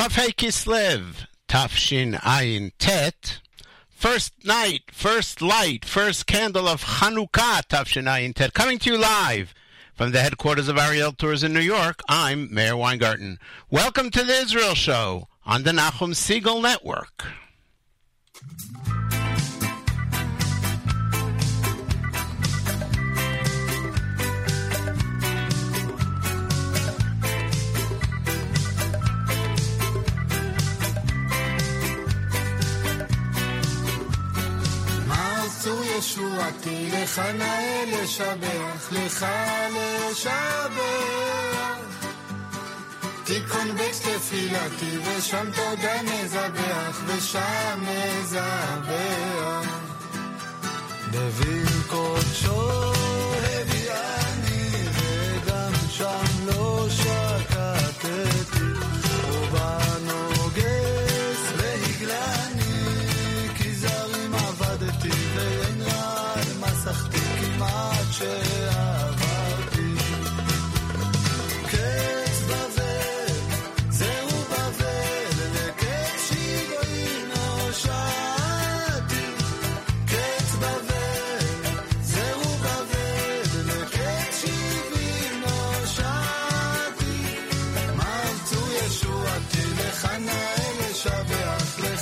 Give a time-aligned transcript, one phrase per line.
[0.00, 3.42] Chafei Kislev, Tafshin Ayin Tet.
[3.90, 8.54] First night, first light, first candle of Chanukah, Tafshin Ayin Tet.
[8.54, 9.52] Coming to you live
[9.94, 12.00] from the headquarters of Ariel Tours in New York.
[12.08, 13.38] I'm Meir Weingarten.
[13.68, 17.26] Welcome to the Israel Show on the Nachum Segal Network.
[35.68, 39.26] ישועתי, לך נאה לשבח, לך
[39.70, 40.80] לשבח.
[43.24, 49.66] תיכון בית תפילתי, ושם תודה נזבח, ושם נזבח.
[51.10, 52.99] דוד קודשו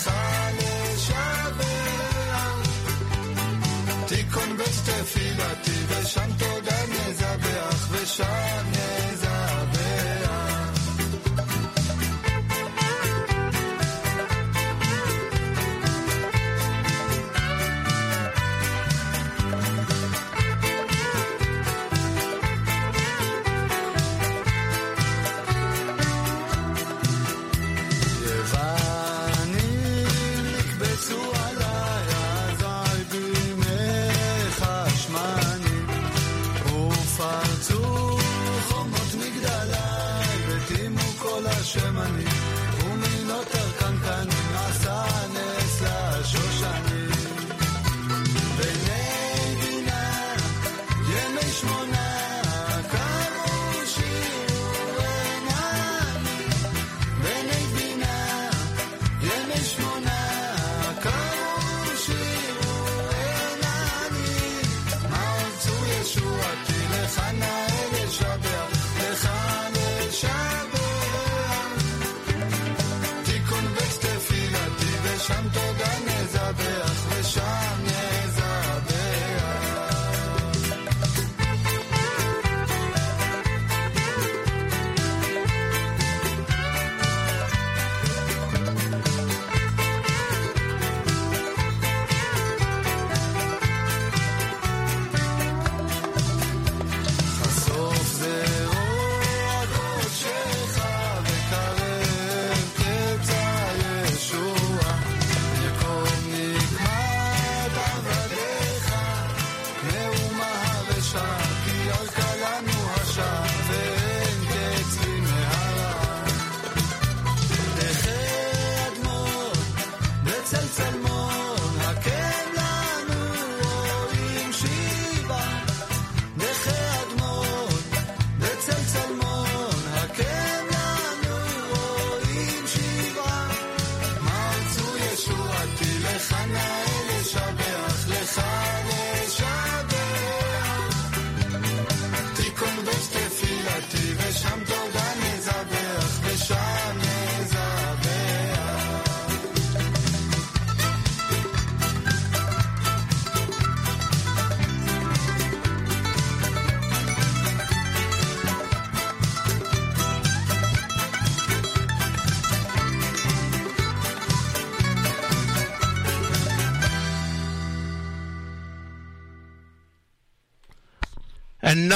[0.07, 1.63] לשבח, לך לשבח.
[4.07, 8.96] תיכון בית תפילתי, ושם תודה נזבח, ושם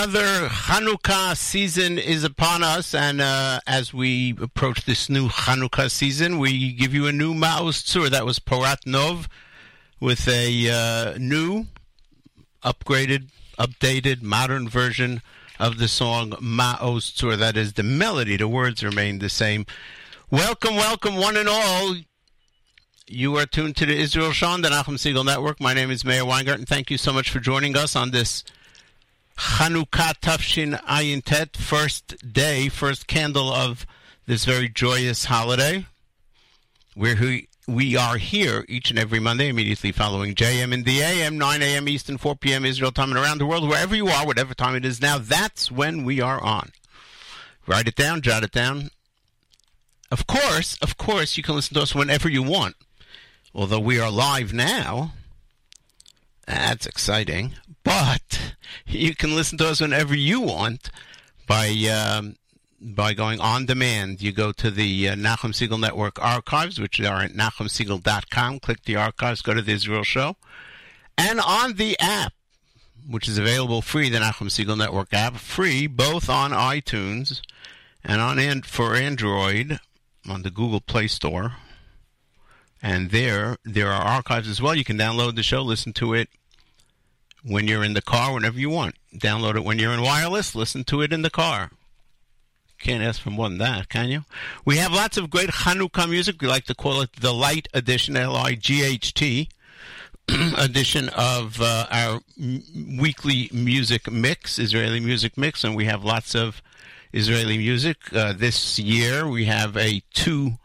[0.02, 6.40] Another Hanukkah season is upon us, and uh, as we approach this new Hanukkah season,
[6.40, 8.10] we give you a new Maoz Tzur.
[8.10, 9.28] That was Porat Nov
[10.00, 11.66] with a uh, new,
[12.64, 15.22] upgraded, updated, modern version
[15.60, 17.38] of the song Maoz Tzur.
[17.38, 19.66] That is the melody; the words remain the same.
[20.32, 21.94] Welcome, welcome, one and all.
[23.06, 25.60] You are tuned to the Israel on the Nachum Segal Network.
[25.60, 26.66] My name is Meir Weingarten.
[26.66, 28.42] Thank you so much for joining us on this
[29.36, 33.86] Chanukah Tafshin Ayin Tet, first day, first candle of
[34.26, 35.86] this very joyous holiday.
[36.94, 41.38] where we, we are here each and every Monday, immediately following JM in the AM,
[41.38, 41.88] 9 a.m.
[41.88, 42.64] Eastern, 4 p.m.
[42.64, 45.70] Israel time, and around the world, wherever you are, whatever time it is now, that's
[45.70, 46.70] when we are on.
[47.66, 48.90] Write it down, jot it down.
[50.10, 52.76] Of course, of course, you can listen to us whenever you want.
[53.54, 55.12] Although we are live now,
[56.46, 57.54] that's exciting.
[57.84, 58.54] But
[58.86, 60.90] you can listen to us whenever you want
[61.46, 62.36] by um,
[62.80, 64.22] by going on demand.
[64.22, 68.60] You go to the uh, Nachum Segal Network archives, which are at nachumsegal.com.
[68.60, 70.36] Click the archives, go to the Israel Show,
[71.16, 72.32] and on the app,
[73.08, 77.40] which is available free, the Nachum Segal Network app, free both on iTunes
[78.04, 79.78] and on and for Android
[80.28, 81.54] on the Google Play Store.
[82.84, 84.74] And there, there are archives as well.
[84.74, 86.28] You can download the show, listen to it
[87.44, 88.96] when you're in the car, whenever you want.
[89.14, 91.70] Download it when you're in wireless, listen to it in the car.
[92.78, 94.24] Can't ask for more than that, can you?
[94.64, 96.42] We have lots of great Hanukkah music.
[96.42, 99.48] We like to call it the Light Edition, L I G H T
[100.58, 102.62] edition of uh, our m-
[102.98, 106.60] weekly music mix, Israeli music mix, and we have lots of
[107.12, 107.98] Israeli music.
[108.12, 110.58] Uh, this year we have a two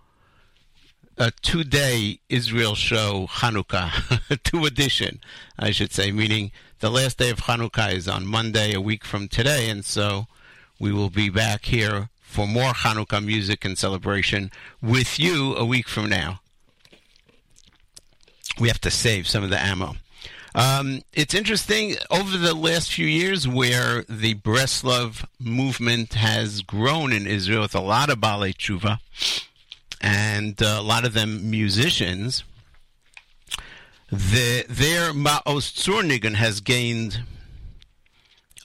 [1.18, 5.20] a two day Israel show Hanukkah, two edition,
[5.58, 9.28] I should say, meaning the last day of Hanukkah is on Monday, a week from
[9.28, 10.28] today, and so
[10.80, 14.52] we will be back here for more Hanukkah music and celebration
[14.82, 16.42] with you a week from now.
[18.60, 19.96] We have to save some of the ammo.
[20.54, 27.28] Um, it's interesting over the last few years where the Breslov movement has grown in
[27.28, 29.00] Israel with a lot of Balei Tshuva
[30.02, 32.44] and uh, a lot of them musicians
[34.10, 37.22] the, their Maos Zurnigen has gained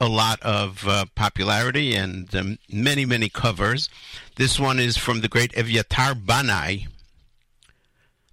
[0.00, 3.89] a lot of uh, popularity and um, many, many covers.
[4.37, 6.87] This one is from the great Evyatar Banai,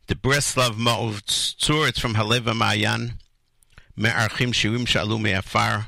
[0.07, 1.21] the Breslav Maoz
[1.56, 1.88] Tzur.
[1.88, 3.13] It's from Haleva Mayan,
[3.95, 5.88] Me'archim Shirim Shalu Me'afar,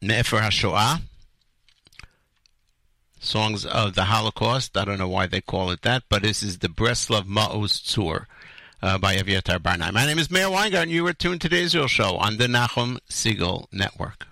[0.00, 1.02] Me'efer HaShoah.
[3.22, 4.76] Songs of the Holocaust.
[4.78, 8.24] I don't know why they call it that, but this is the Breslav Maoz Tzur
[8.82, 9.92] uh, by Evyatar Banai.
[9.92, 12.46] My name is Meir Weingart, and you are tuned to today's Israel Show on the
[12.46, 14.29] Nachum Segal Network.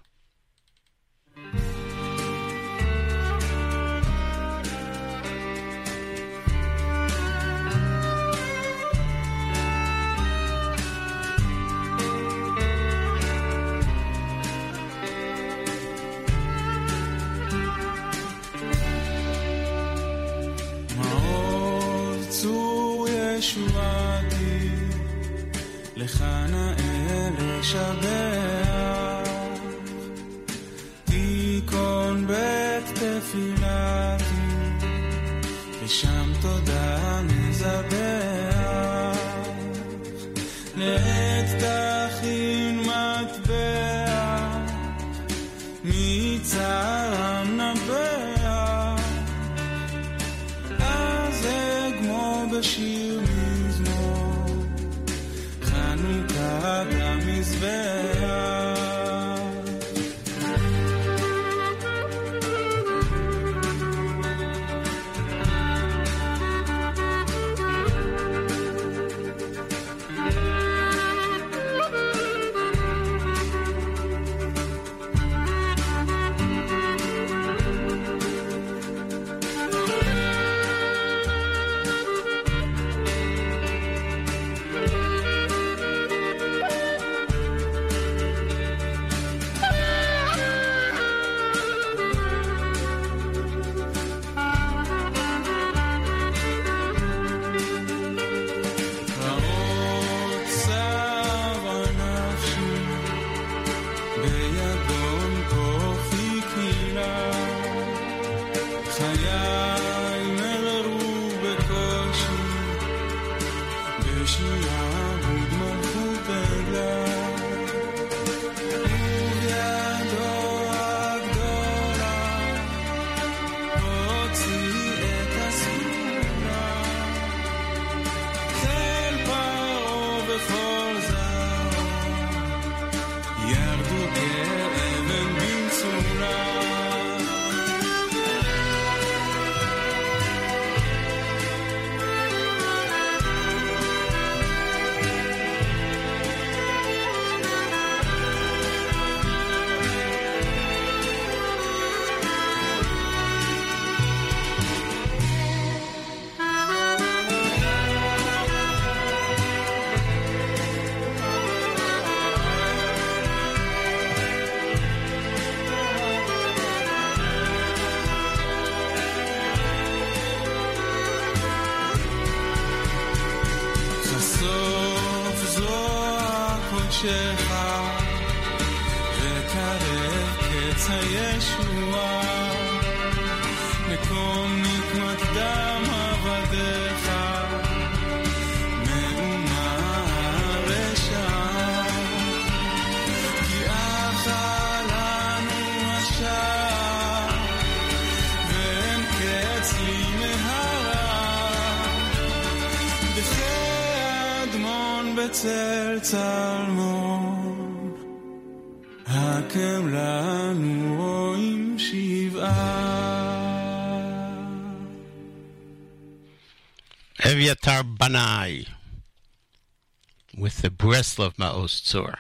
[220.89, 222.15] Breslov Maoz Tzur.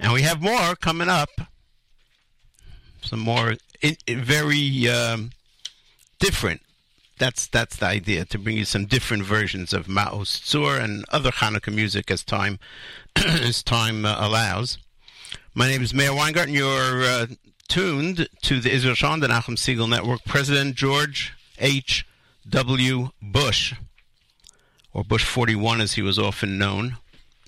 [0.00, 1.30] And we have more coming up.
[3.00, 5.30] Some more in, in very um,
[6.18, 6.62] different.
[7.18, 11.30] That's that's the idea to bring you some different versions of Maoz Tzur and other
[11.30, 12.58] Hanukkah music as time
[13.16, 14.78] as time uh, allows.
[15.54, 16.52] My name is Meir Weingarten.
[16.52, 17.26] You're uh,
[17.68, 20.24] tuned to the Israel Shalom, the Nachum Segal Network.
[20.24, 22.04] President George H.
[22.48, 23.10] W.
[23.22, 23.74] Bush
[24.92, 26.96] or Bush 41 as he was often known,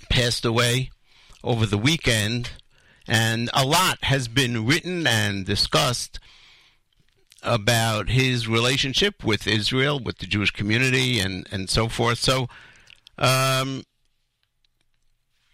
[0.08, 0.90] passed away
[1.42, 2.50] over the weekend,
[3.06, 6.18] and a lot has been written and discussed
[7.42, 12.18] about his relationship with Israel, with the Jewish community, and, and so forth.
[12.18, 12.48] So,
[13.18, 13.84] um,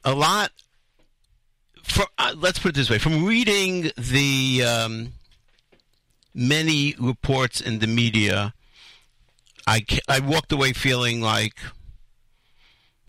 [0.04, 0.52] a lot.
[1.82, 5.12] For, uh, let's put it this way: from reading the um,
[6.34, 8.54] many reports in the media,
[9.66, 11.56] I I walked away feeling like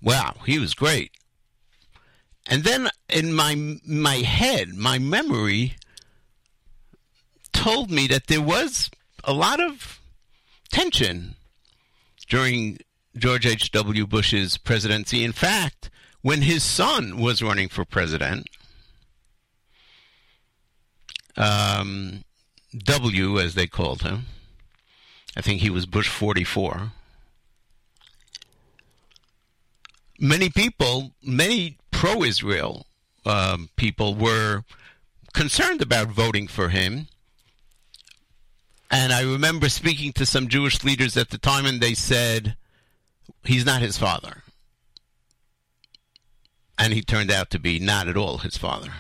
[0.01, 1.11] wow, he was great.
[2.47, 5.75] And then in my my head, my memory
[7.53, 8.89] told me that there was
[9.23, 9.99] a lot of
[10.71, 11.35] tension
[12.27, 12.79] during
[13.15, 14.07] George H.W.
[14.07, 15.23] Bush's presidency.
[15.23, 15.89] In fact,
[16.21, 18.47] when his son was running for president,
[21.37, 22.23] um,
[22.85, 24.25] W, as they called him,
[25.35, 26.93] I think he was Bush 44
[30.21, 32.87] many people, many pro Israel
[33.27, 34.63] um, people were
[35.35, 37.05] concerned about voting for him.
[38.89, 42.55] And I remember speaking to some Jewish leaders at the time, and they said,
[43.43, 44.41] he's not his father.
[46.75, 48.93] And he turned out to be not at all his father.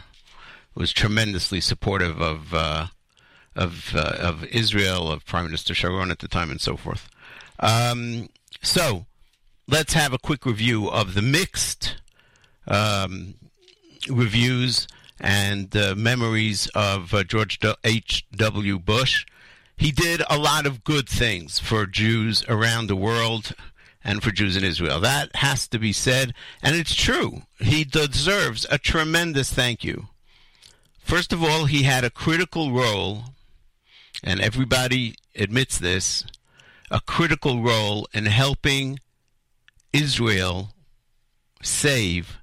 [0.75, 2.87] Was tremendously supportive of uh,
[3.55, 7.09] of uh, of Israel, of Prime Minister Sharon at the time, and so forth.
[7.59, 8.29] Um,
[8.61, 9.07] so
[9.67, 11.95] let's have a quick review of the mixed
[12.71, 13.35] um,
[14.09, 14.87] reviews
[15.19, 18.79] and uh, memories of uh, George H.W.
[18.79, 19.25] Bush.
[19.77, 23.53] He did a lot of good things for Jews around the world
[24.03, 24.99] and for Jews in Israel.
[24.99, 27.43] That has to be said, and it's true.
[27.59, 30.07] He deserves a tremendous thank you.
[30.99, 33.25] First of all, he had a critical role,
[34.23, 36.25] and everybody admits this,
[36.89, 38.99] a critical role in helping
[39.93, 40.69] Israel
[41.61, 42.40] save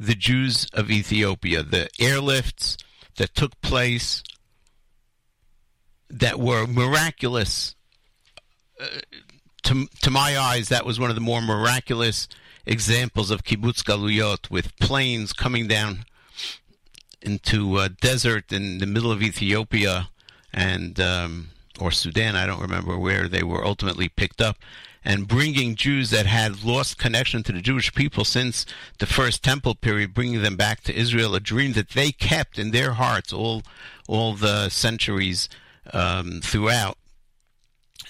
[0.00, 1.62] the Jews of Ethiopia.
[1.62, 2.82] The airlifts
[3.18, 4.24] that took place
[6.08, 7.76] that were miraculous.
[8.80, 8.86] Uh,
[9.64, 12.26] to, to my eyes, that was one of the more miraculous
[12.64, 16.04] examples of kibbutz galuyot, with planes coming down
[17.20, 20.08] into a desert in the middle of Ethiopia
[20.52, 22.36] and um, or Sudan.
[22.36, 24.56] I don't remember where they were ultimately picked up,
[25.04, 28.66] and bringing Jews that had lost connection to the Jewish people since
[28.98, 32.70] the first temple period, bringing them back to Israel, a dream that they kept in
[32.70, 33.62] their hearts all
[34.08, 35.48] all the centuries
[35.92, 36.98] um, throughout.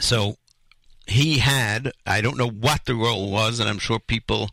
[0.01, 0.37] So
[1.07, 4.49] he had, I don't know what the role was, and I'm sure people,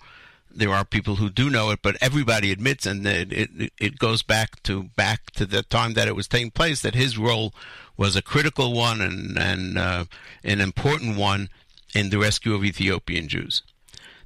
[0.53, 4.24] there are people who do know it, but everybody admits, and it, it, it goes
[4.24, 7.53] back to back to the time that it was taking place, that his role
[7.96, 10.06] was a critical one and, and uh,
[10.44, 11.50] an important one
[11.94, 13.63] in the rescue of Ethiopian Jews.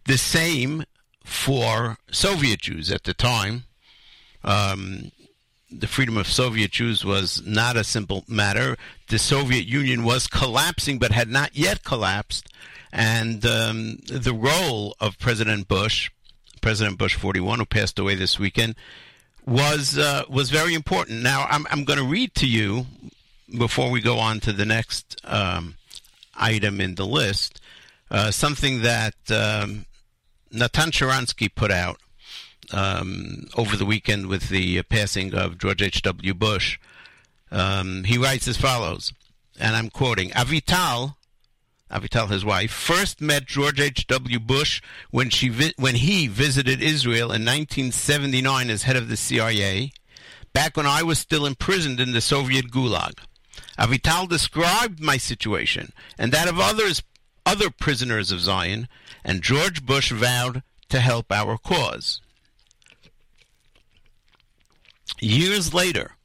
[0.05, 0.83] The same
[1.23, 3.63] for Soviet Jews at the time.
[4.43, 5.11] Um,
[5.71, 8.77] the freedom of Soviet Jews was not a simple matter.
[9.07, 12.49] The Soviet Union was collapsing, but had not yet collapsed.
[12.91, 16.11] And um, the role of President Bush,
[16.59, 18.75] President Bush 41, who passed away this weekend,
[19.45, 21.23] was uh, was very important.
[21.23, 22.85] Now, I'm, I'm going to read to you
[23.57, 25.75] before we go on to the next um,
[26.35, 27.59] item in the list
[28.11, 29.85] uh, something that um,
[30.51, 31.97] Natan Sharansky put out
[32.73, 36.33] um, over the weekend with the passing of George H.W.
[36.33, 36.77] Bush.
[37.51, 39.13] Um, he writes as follows,
[39.59, 41.15] and I'm quoting Avital,
[41.89, 44.39] Avital, his wife, first met George H.W.
[44.39, 49.91] Bush when, she vi- when he visited Israel in 1979 as head of the CIA,
[50.53, 53.19] back when I was still imprisoned in the Soviet Gulag.
[53.77, 57.03] Avital described my situation and that of others,
[57.45, 58.87] other prisoners of Zion,
[59.23, 62.21] and George Bush vowed to help our cause.
[65.19, 66.15] Years later,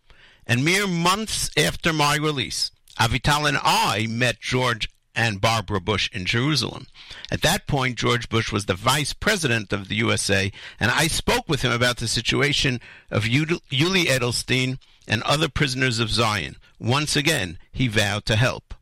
[0.47, 6.27] and mere months after my release, Avital and I met George and Barbara Bush in
[6.27, 6.87] Jerusalem.
[7.31, 11.49] At that point, George Bush was the vice president of the USA, and I spoke
[11.49, 16.57] with him about the situation of Yuli Edelstein and other prisoners of Zion.
[16.79, 18.75] Once again, he vowed to help.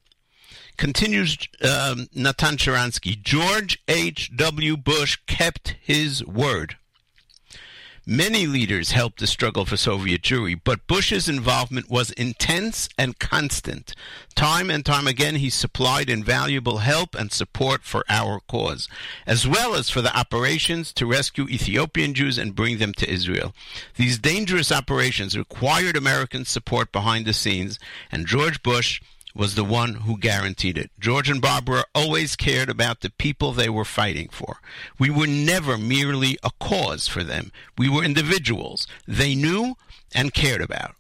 [0.77, 4.77] Continues um, Natan Sharansky, George H.W.
[4.77, 6.77] Bush kept his word.
[8.07, 13.95] Many leaders helped the struggle for Soviet Jewry, but Bush's involvement was intense and constant.
[14.35, 18.91] Time and time again, he supplied invaluable help and support for our cause,
[19.27, 23.55] as well as for the operations to rescue Ethiopian Jews and bring them to Israel.
[23.97, 27.79] These dangerous operations required American support behind the scenes,
[28.13, 29.01] and George Bush
[29.35, 30.91] was the one who guaranteed it.
[31.01, 34.59] George and Barbara always cared about the people they were fighting for.
[34.99, 37.51] We were never merely a cause for them.
[37.77, 39.75] We were individuals they knew
[40.15, 40.95] and cared about.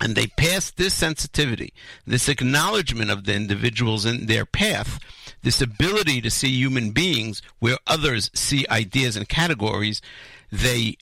[0.00, 1.72] And they passed this sensitivity,
[2.06, 4.98] this acknowledgement of the individuals in their path,
[5.42, 10.02] this ability to see human beings where others see ideas and categories,
[10.50, 10.96] they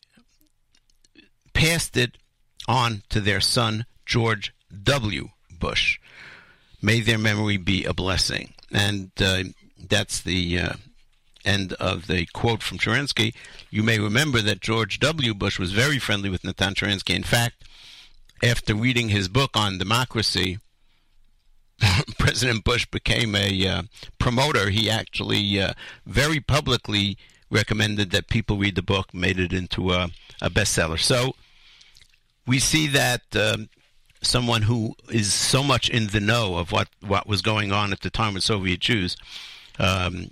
[1.52, 2.18] passed it
[2.68, 4.52] on to their son, George
[4.82, 5.28] W.
[5.62, 6.00] Bush.
[6.82, 8.54] May their memory be a blessing.
[8.72, 9.44] And uh,
[9.88, 10.72] that's the uh,
[11.44, 13.32] end of the quote from Sharansky.
[13.70, 15.34] You may remember that George W.
[15.34, 17.14] Bush was very friendly with Natan Sharansky.
[17.14, 17.64] In fact,
[18.42, 20.58] after reading his book on democracy,
[22.18, 23.82] President Bush became a uh,
[24.18, 24.70] promoter.
[24.70, 27.16] He actually uh, very publicly
[27.50, 30.08] recommended that people read the book, made it into a,
[30.40, 30.98] a bestseller.
[30.98, 31.34] So
[32.46, 33.68] we see that um,
[34.22, 38.00] someone who is so much in the know of what, what was going on at
[38.00, 39.16] the time with Soviet Jews,
[39.78, 40.30] um,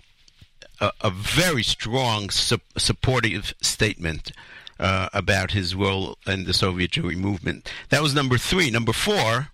[0.80, 4.32] a, a, very strong su- supportive statement
[4.78, 7.70] uh, about his role in the Soviet Jewry movement.
[7.90, 8.70] That was number three.
[8.70, 9.48] Number four,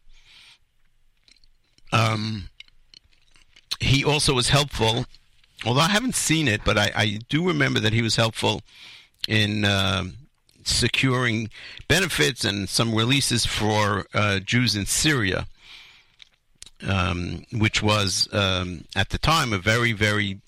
[1.92, 2.50] um,
[3.80, 5.06] he also was helpful,
[5.64, 8.62] although I haven't seen it, but I, I do remember that he was helpful
[9.26, 9.64] in.
[9.64, 10.04] Uh,
[10.66, 11.50] securing
[11.88, 15.46] benefits and some releases for uh, Jews in Syria,
[16.86, 20.40] um, which was um, at the time a very, very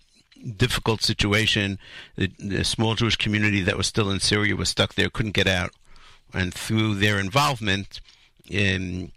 [0.56, 1.78] difficult situation.
[2.16, 5.46] The, the, small Jewish community that was still in Syria was stuck there, couldn't get
[5.46, 5.70] out,
[6.32, 8.00] and through their involvement,
[8.48, 9.12] in,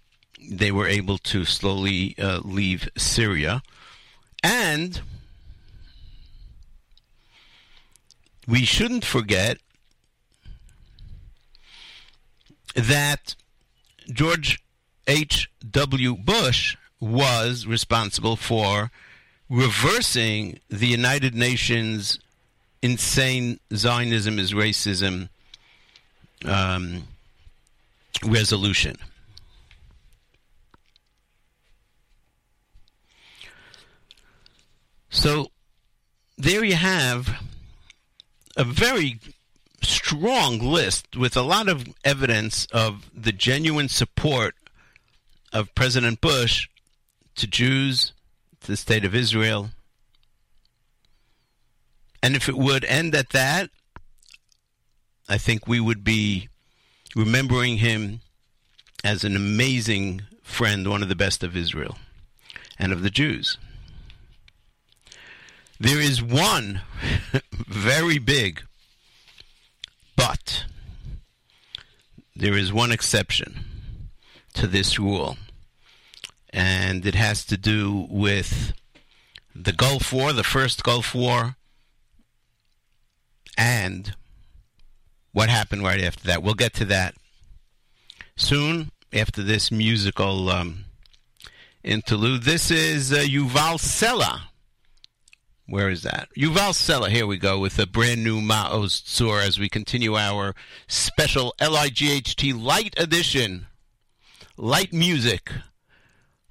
[0.49, 3.61] they were able to slowly uh, leave Syria,
[4.43, 5.01] and.
[8.47, 9.59] We shouldn't forget
[12.75, 13.35] that
[14.11, 14.63] George
[15.07, 16.15] H.W.
[16.17, 18.91] Bush was responsible for
[19.49, 22.19] reversing the United Nations
[22.81, 25.29] insane Zionism is racism
[26.45, 27.03] um,
[28.25, 28.97] resolution.
[35.09, 35.51] So
[36.37, 37.43] there you have
[38.55, 39.19] a very
[40.11, 44.55] strong list with a lot of evidence of the genuine support
[45.53, 46.67] of President Bush
[47.35, 48.11] to Jews,
[48.59, 49.69] to the state of Israel.
[52.21, 53.69] And if it would end at that,
[55.29, 56.49] I think we would be
[57.15, 58.19] remembering him
[59.05, 61.97] as an amazing friend, one of the best of Israel
[62.77, 63.57] and of the Jews.
[65.79, 66.81] There is one
[67.53, 68.63] very big
[70.21, 70.65] but
[72.35, 73.65] there is one exception
[74.53, 75.37] to this rule,
[76.51, 78.73] and it has to do with
[79.55, 81.55] the Gulf War, the first Gulf War,
[83.57, 84.15] and
[85.31, 86.43] what happened right after that.
[86.43, 87.15] We'll get to that
[88.35, 90.85] soon after this musical um,
[91.83, 92.43] interlude.
[92.43, 94.50] This is uh, Yuval Sela
[95.71, 96.27] where is that?
[96.37, 100.53] Yuval Sela, here we go with a brand new Maoz Tzur as we continue our
[100.87, 103.67] special LIGHT light edition,
[104.57, 105.49] light music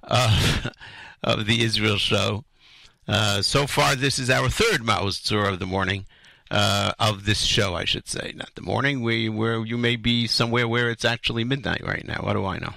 [0.03, 0.69] uh,
[1.23, 2.45] of the Israel show.
[3.07, 6.05] Uh, so far, this is our third Maoz Tzur of the morning.
[6.49, 10.27] Uh, of this show, I should say, not the morning, where, where you may be
[10.27, 12.23] somewhere where it's actually midnight right now.
[12.23, 12.73] What do I know?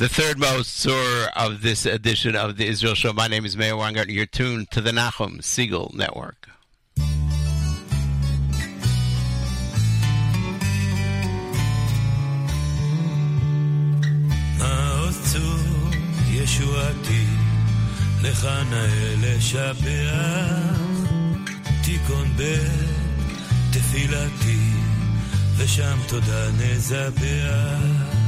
[0.00, 3.12] the third Maoz Tzur of this edition of the Israel Show.
[3.12, 4.08] My name is Meir Weingart.
[4.08, 6.48] You're tuned to the Nachum Segal Network.
[16.32, 17.26] ישועתי,
[18.22, 20.80] לך נאה לשבח,
[21.84, 22.60] תיקון בית
[23.70, 24.72] תפילתי,
[25.56, 28.19] ושם תודה נזבח.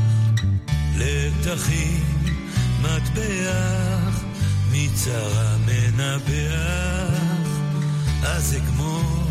[0.96, 2.04] לתחים
[2.82, 4.22] מטבח,
[4.72, 7.12] מצרה מנבח,
[8.22, 9.22] אז אגמור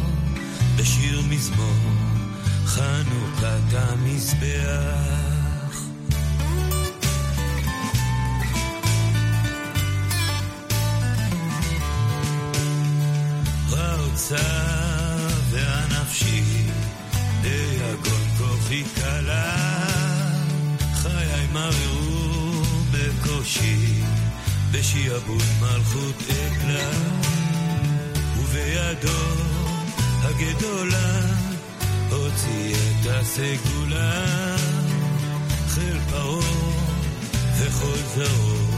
[0.78, 1.92] בשיר מזמור,
[2.66, 5.12] חנוכת המזבח.
[13.72, 14.38] רעוצה
[15.52, 16.44] והנפשי,
[17.42, 20.01] ביגון כוחי קלה.
[21.54, 22.62] מררו
[22.92, 24.02] בקושי,
[24.72, 26.90] בשיעבוד מלכות אקלה,
[28.38, 29.52] ובידו
[30.24, 31.20] הגדולה
[32.10, 34.26] הוציא את הסגולה,
[35.68, 35.98] חיל
[37.58, 38.72] וכל זרעו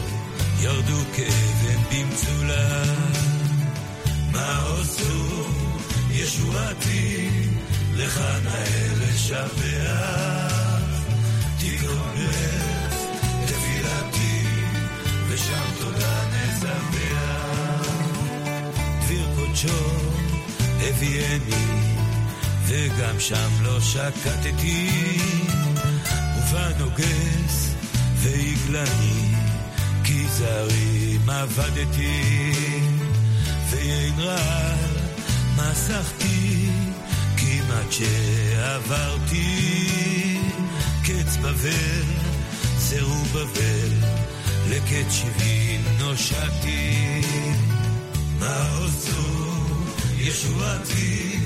[0.59, 2.83] ירדו כאבן במצולה.
[4.31, 5.43] מה עשו
[6.11, 7.29] ישועתי,
[7.95, 10.33] לך נאה לשבח.
[11.57, 12.62] תפילתי,
[15.33, 17.87] ושם תודה נזבח.
[19.01, 19.85] דביר קודשו
[20.81, 21.65] הביאני,
[22.67, 24.89] וגם שם לא שקטתי,
[26.37, 27.73] ובנוגס
[28.15, 29.35] והגלני,
[30.03, 32.51] כי זרים עבדתי,
[33.69, 34.95] ואין רעל
[35.55, 36.69] מסכתי,
[37.37, 39.73] כמעט שעברתי.
[41.03, 42.03] קץ בבל,
[42.77, 44.22] זהו בבל,
[44.69, 47.21] לקץ שבעים נושעתי.
[48.39, 49.53] מה עושו
[50.17, 51.39] ישועתי,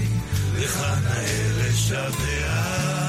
[0.60, 3.08] לך נאה לשבח.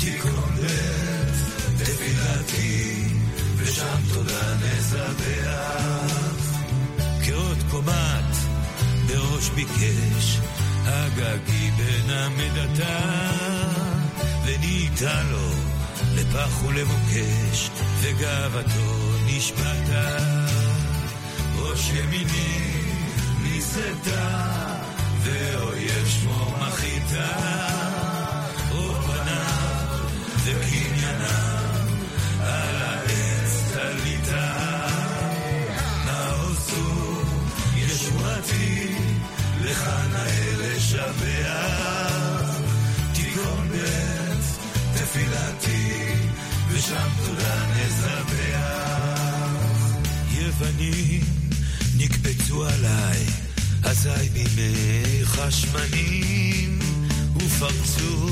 [0.00, 1.42] תיקון לב,
[1.78, 3.04] תפילתי,
[3.56, 6.16] ושם תודה נזבח.
[7.26, 8.36] כאות קומת
[9.06, 10.38] בראש ביקש,
[10.84, 13.26] הגגי בן המדתה.
[14.46, 15.75] וניתן לו
[16.16, 20.16] לפח ולמוקש, וגאוותו נשבתה.
[21.56, 22.72] ראש ימיני
[23.42, 24.06] נישאת,
[25.22, 27.55] ואויב שמו מחיתה.
[46.96, 49.16] ושם תודה נזבח.
[50.30, 51.24] יוונים
[51.96, 53.26] נקבצו עליי,
[53.82, 56.78] אזי בימי חשמנים,
[57.36, 58.30] ופרצו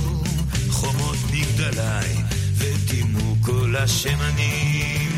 [0.70, 2.14] חומות מגדליי,
[2.58, 5.12] וטימו כל השמנים,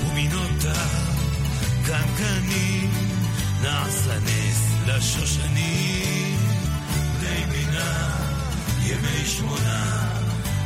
[0.00, 0.86] ומנותה
[1.86, 2.90] קנקנים,
[3.62, 6.38] נעשה נס לשושנים,
[7.20, 8.10] בני בינה
[8.82, 10.06] ימי שמונה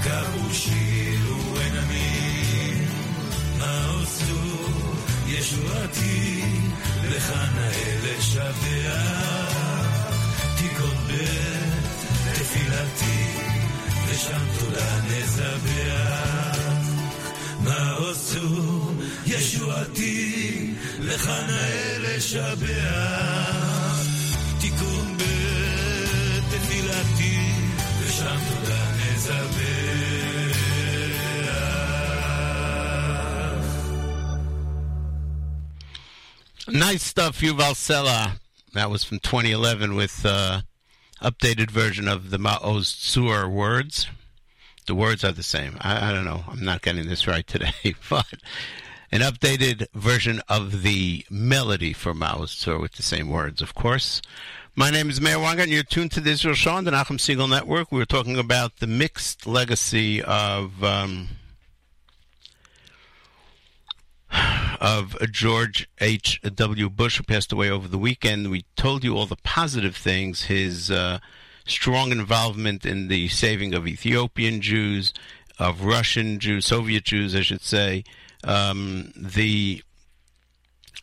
[0.03, 1.30] קראו שיר
[3.71, 4.61] עשו
[5.27, 6.43] ישועתי,
[7.11, 9.51] לך נאה לשבח.
[10.59, 13.37] תיקון בית תפילתי,
[14.09, 16.51] ושם תודה נזבח.
[17.61, 18.93] מה עשו
[19.27, 22.61] ישועתי, לך נאה לשבח.
[24.61, 27.53] תיקון בית תפילתי,
[28.01, 28.91] ושם תודה
[36.73, 38.39] Nice stuff, Yuval Sela.
[38.75, 40.61] That was from 2011 with uh,
[41.21, 44.07] updated version of the Ma'oz Tzur words.
[44.87, 45.79] The words are the same.
[45.81, 46.45] I, I, don't know.
[46.49, 47.73] I'm not getting this right today,
[48.09, 48.35] but
[49.11, 54.23] an updated version of the melody for Ma'oz Tzur with the same words, of course.
[54.77, 57.19] My name is Meir Wanga, and you're tuned to the Israel Show on the Nachum
[57.19, 57.91] Segal Network.
[57.91, 61.31] We were talking about the mixed legacy of um,
[64.81, 66.41] of George H.
[66.43, 66.89] W.
[66.89, 68.51] Bush, who passed away over the weekend.
[68.51, 71.19] We told you all the positive things, his uh,
[71.67, 75.13] strong involvement in the saving of Ethiopian Jews,
[75.59, 78.05] of Russian Jews, Soviet Jews, I should say,
[78.43, 79.83] um, the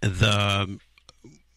[0.01, 0.79] the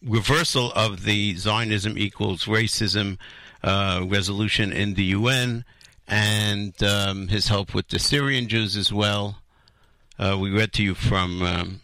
[0.03, 3.17] reversal of the Zionism equals racism
[3.63, 5.63] uh, resolution in the UN
[6.07, 9.41] and um, his help with the Syrian Jews as well.
[10.19, 11.81] Uh, we read to you from um,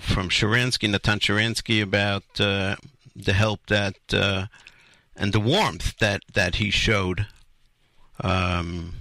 [0.00, 2.76] from Sharansky, Natan Sharansky, about uh,
[3.14, 4.46] the help that uh,
[5.16, 7.26] and the warmth that that he showed
[8.20, 8.94] um,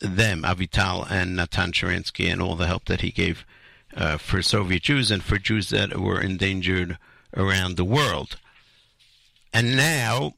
[0.00, 3.44] them, Avital and Natan Sharansky, and all the help that he gave
[3.96, 6.98] uh, for Soviet Jews and for Jews that were endangered
[7.36, 8.36] around the world.
[9.52, 10.34] And now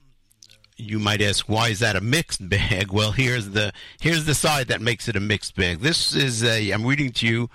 [0.77, 2.91] you might ask, why is that a mixed bag?
[3.01, 5.81] Well, here's the here's the side that makes it a mixed bag.
[5.81, 7.51] This is a I'm reading to you,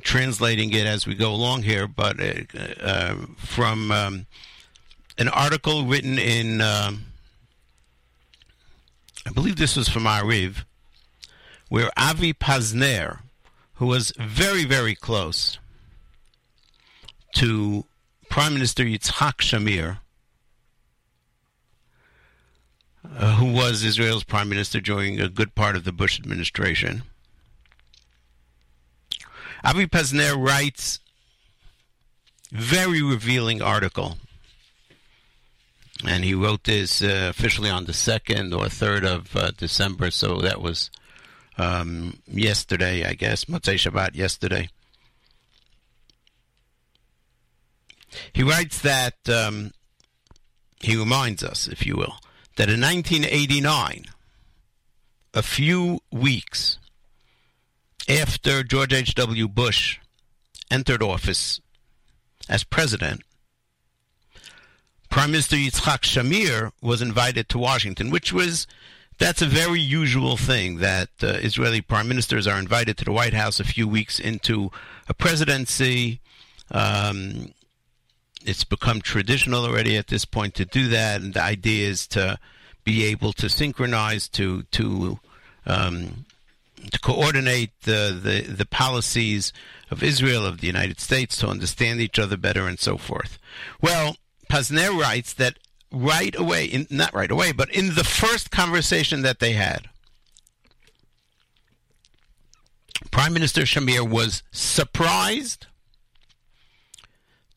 [0.00, 4.26] translating it as we go along here, but uh, uh, from um,
[5.18, 7.06] an article written in, um,
[9.26, 10.64] I believe this was from Ariv,
[11.68, 13.20] where Avi Pazner,
[13.74, 15.58] who was very very close
[17.36, 17.84] to
[18.28, 19.98] Prime Minister Yitzhak Shamir
[23.18, 27.02] uh, who was Israel's prime minister during a good part of the Bush administration.
[29.64, 31.00] Avi Pazner writes
[32.52, 34.18] very revealing article.
[36.06, 40.36] And he wrote this uh, officially on the 2nd or 3rd of uh, December, so
[40.40, 40.90] that was
[41.56, 44.68] um, yesterday, I guess, Motzei Shabbat yesterday.
[48.34, 49.70] He writes that, um,
[50.80, 52.16] he reminds us, if you will,
[52.56, 54.04] that in 1989,
[55.32, 56.78] a few weeks
[58.08, 59.48] after George H.W.
[59.48, 59.98] Bush
[60.70, 61.60] entered office
[62.48, 63.22] as president,
[65.08, 68.66] Prime Minister Yitzhak Shamir was invited to Washington, which was
[69.18, 73.34] that's a very usual thing that uh, Israeli prime ministers are invited to the White
[73.34, 74.72] House a few weeks into
[75.08, 76.20] a presidency.
[76.70, 77.54] Um,
[78.44, 82.38] it's become traditional already at this point to do that, and the idea is to
[82.82, 85.20] be able to synchronize, to to
[85.64, 86.26] um,
[86.90, 89.52] to coordinate the, the the policies
[89.90, 93.38] of Israel, of the United States, to understand each other better, and so forth.
[93.80, 94.16] Well,
[94.50, 95.58] Pazner writes that
[95.90, 99.88] right away, in, not right away, but in the first conversation that they had,
[103.10, 105.66] Prime Minister Shamir was surprised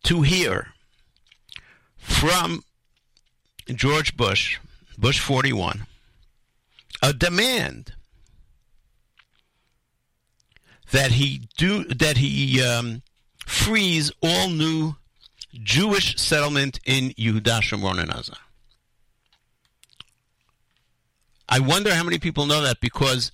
[0.03, 0.73] to hear
[1.97, 2.63] from
[3.67, 4.59] George Bush,
[4.97, 5.87] Bush 41,
[7.01, 7.93] a demand
[10.91, 13.01] that he do that he um,
[13.45, 14.95] freeze all new
[15.53, 18.37] Jewish settlement in Yehuda, Shomron, and Gaza.
[21.49, 23.31] I wonder how many people know that because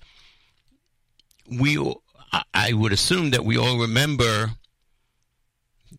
[1.50, 1.78] we,
[2.52, 4.52] I would assume that we all remember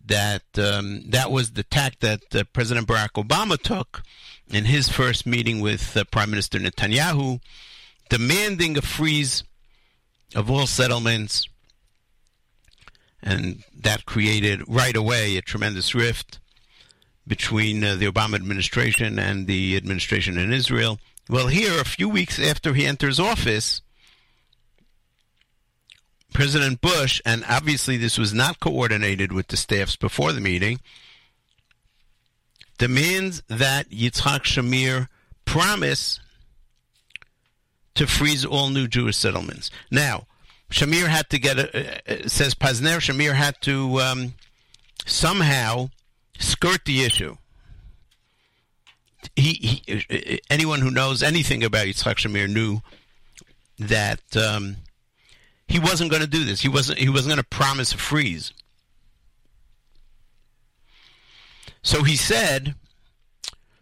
[0.05, 4.03] that um, that was the tack that uh, President Barack Obama took
[4.47, 7.41] in his first meeting with uh, Prime Minister Netanyahu,
[8.09, 9.43] demanding a freeze
[10.33, 11.47] of all settlements,
[13.21, 16.39] and that created right away a tremendous rift
[17.27, 20.99] between uh, the Obama administration and the administration in Israel.
[21.29, 23.81] Well, here, a few weeks after he enters office,
[26.33, 30.79] President Bush, and obviously this was not coordinated with the staffs before the meeting,
[32.77, 35.07] demands that Yitzhak Shamir
[35.45, 36.19] promise
[37.95, 39.71] to freeze all new Jewish settlements.
[39.89, 40.27] Now,
[40.69, 44.33] Shamir had to get a, uh, says Pazner, Shamir had to um,
[45.05, 45.89] somehow
[46.37, 47.37] skirt the issue.
[49.35, 52.81] He, he, anyone who knows anything about Yitzhak Shamir knew
[53.79, 54.77] that um,
[55.67, 56.61] he wasn't going to do this.
[56.61, 56.99] He wasn't.
[56.99, 58.53] He wasn't going to promise a freeze.
[61.81, 62.75] So he said,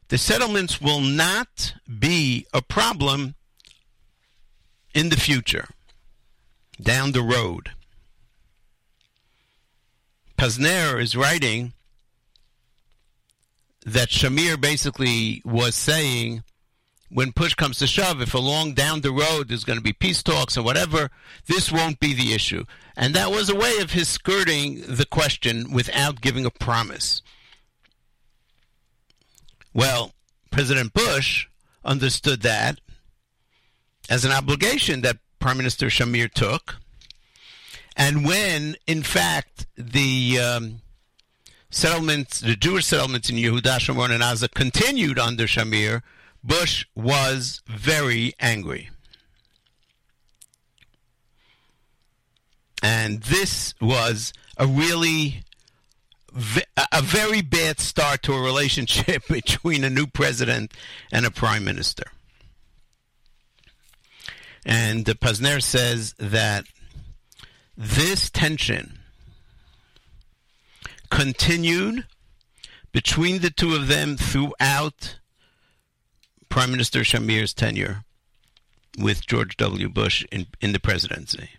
[0.10, 3.36] the settlements will not be a problem
[4.94, 5.70] in the future,
[6.82, 7.72] down the road.
[10.38, 11.74] Pazner is writing
[13.86, 16.44] that Shamir basically was saying
[17.14, 20.24] when push comes to shove, if along down the road there's going to be peace
[20.24, 21.12] talks or whatever,
[21.48, 22.66] this won't be the issue.
[22.98, 27.22] And that was a way of his skirting the question without giving a promise.
[29.74, 30.14] Well,
[30.50, 31.48] President Bush
[31.86, 32.80] understood that
[34.10, 36.78] as an obligation that Prime Minister Shamir took.
[37.96, 40.82] And when, in fact, the um,
[41.70, 46.02] settlements, the Jewish settlements in Yehuda, Shomron, and Gaza continued under Shamir,
[46.44, 48.90] Bush was very angry.
[52.82, 55.44] And this was a really
[56.92, 60.74] a very bad start to a relationship between a new president
[61.12, 62.06] and a prime minister.
[64.66, 66.66] And Pazner says that
[67.76, 69.00] this tension
[71.10, 72.06] continued
[72.92, 75.20] between the two of them throughout
[76.50, 78.04] Prime Minister Shamir's tenure
[78.98, 79.90] with George W.
[79.90, 81.50] Bush in, in the presidency.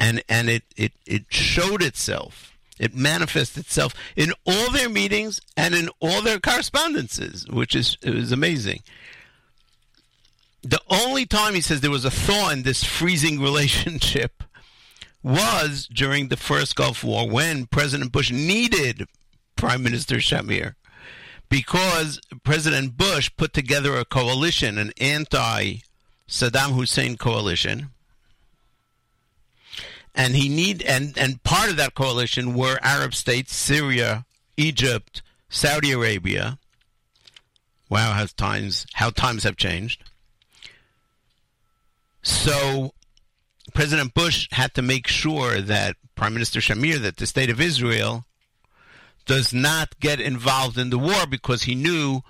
[0.00, 2.51] And and it, it, it showed itself,
[2.82, 8.32] it manifests itself in all their meetings and in all their correspondences, which is was
[8.32, 8.82] amazing.
[10.62, 14.42] The only time he says there was a thaw in this freezing relationship
[15.22, 19.06] was during the first Gulf War when President Bush needed
[19.54, 20.74] Prime Minister Shamir
[21.48, 25.76] because President Bush put together a coalition, an anti
[26.28, 27.90] Saddam Hussein coalition.
[30.14, 35.92] And he need and, and part of that coalition were Arab states, Syria, Egypt, Saudi
[35.92, 36.58] Arabia.
[37.88, 40.04] Wow, how times how times have changed.
[42.22, 42.92] So
[43.74, 48.24] President Bush had to make sure that Prime Minister Shamir, that the state of Israel
[49.24, 52.22] does not get involved in the war because he knew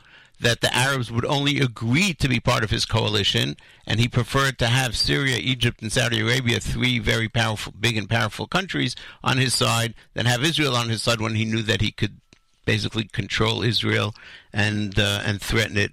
[0.42, 4.58] that the Arabs would only agree to be part of his coalition, and he preferred
[4.58, 9.38] to have Syria, Egypt, and Saudi Arabia, three very powerful, big and powerful countries, on
[9.38, 12.20] his side, than have Israel on his side when he knew that he could
[12.64, 14.14] basically control Israel
[14.52, 15.92] and uh, and threaten it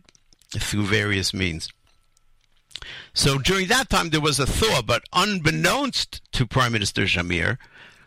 [0.50, 1.70] through various means.
[3.14, 7.58] So during that time, there was a thaw, but unbeknownst to Prime Minister Shamir,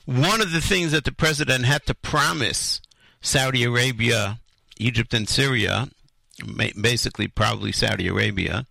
[0.07, 2.81] one of the things that the president had to promise
[3.20, 4.40] Saudi Arabia,
[4.78, 5.88] Egypt, and Syria,
[6.81, 8.66] basically probably Saudi Arabia,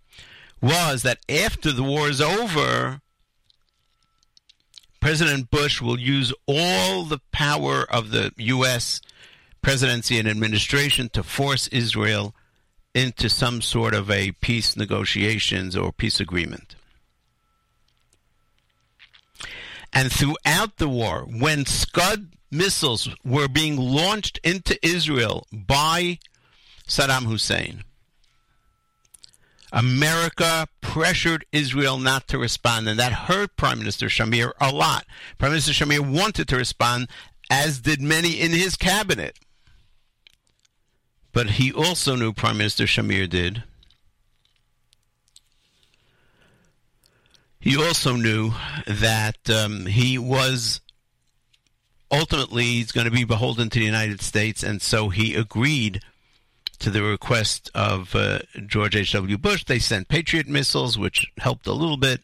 [0.60, 3.00] was that after the war is over,
[5.00, 9.00] President Bush will use all the power of the U.S.
[9.60, 12.34] presidency and administration to force Israel
[12.94, 16.76] into some sort of a peace negotiations or peace agreement.
[19.92, 26.18] And throughout the war, when Scud missiles were being launched into Israel by
[26.92, 27.84] Saddam Hussein,
[29.72, 35.06] America pressured Israel not to respond, and that hurt Prime Minister Shamir a lot.
[35.38, 37.08] Prime Minister Shamir wanted to respond,
[37.50, 39.38] as did many in his cabinet.
[41.32, 43.62] But he also knew, Prime Minister Shamir did,
[47.58, 48.52] he also knew
[48.86, 50.82] that um, he was
[52.10, 56.02] ultimately he's going to be beholden to the United States, and so he agreed
[56.82, 59.38] to the request of uh, George H.W.
[59.38, 59.64] Bush.
[59.64, 62.20] They sent Patriot missiles, which helped a little bit.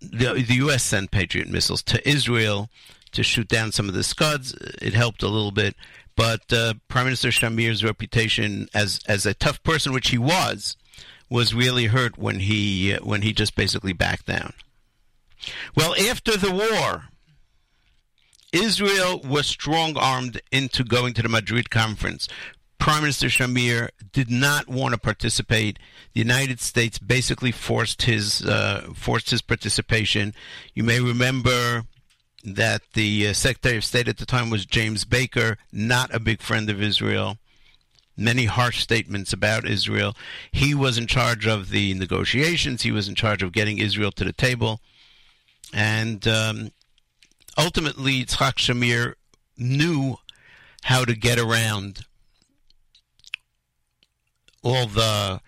[0.00, 0.84] The, the U.S.
[0.84, 2.68] sent Patriot missiles to Israel
[3.12, 4.52] to shoot down some of the Scuds.
[4.80, 5.74] It helped a little bit.
[6.16, 10.76] But uh, Prime Minister Shamir's reputation as as a tough person, which he was,
[11.30, 14.52] was really hurt when he uh, when he just basically backed down.
[15.76, 17.04] Well, after the war,
[18.52, 22.28] Israel was strong armed into going to the Madrid conference.
[22.78, 25.78] Prime Minister Shamir did not want to participate.
[26.14, 30.32] The United States basically forced his uh, forced his participation.
[30.74, 31.84] You may remember
[32.44, 36.40] that the uh, Secretary of State at the time was James Baker, not a big
[36.40, 37.36] friend of Israel.
[38.16, 40.16] Many harsh statements about Israel.
[40.50, 42.82] He was in charge of the negotiations.
[42.82, 44.80] He was in charge of getting Israel to the table.
[45.72, 46.70] And um,
[47.58, 49.14] ultimately, Yitzhak Shamir
[49.58, 50.16] knew
[50.84, 52.06] how to get around
[54.62, 55.40] all the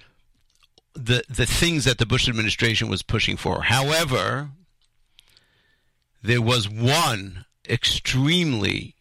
[0.95, 3.63] the the things that the Bush administration was pushing for.
[3.63, 4.51] However,
[6.23, 8.95] there was one extremely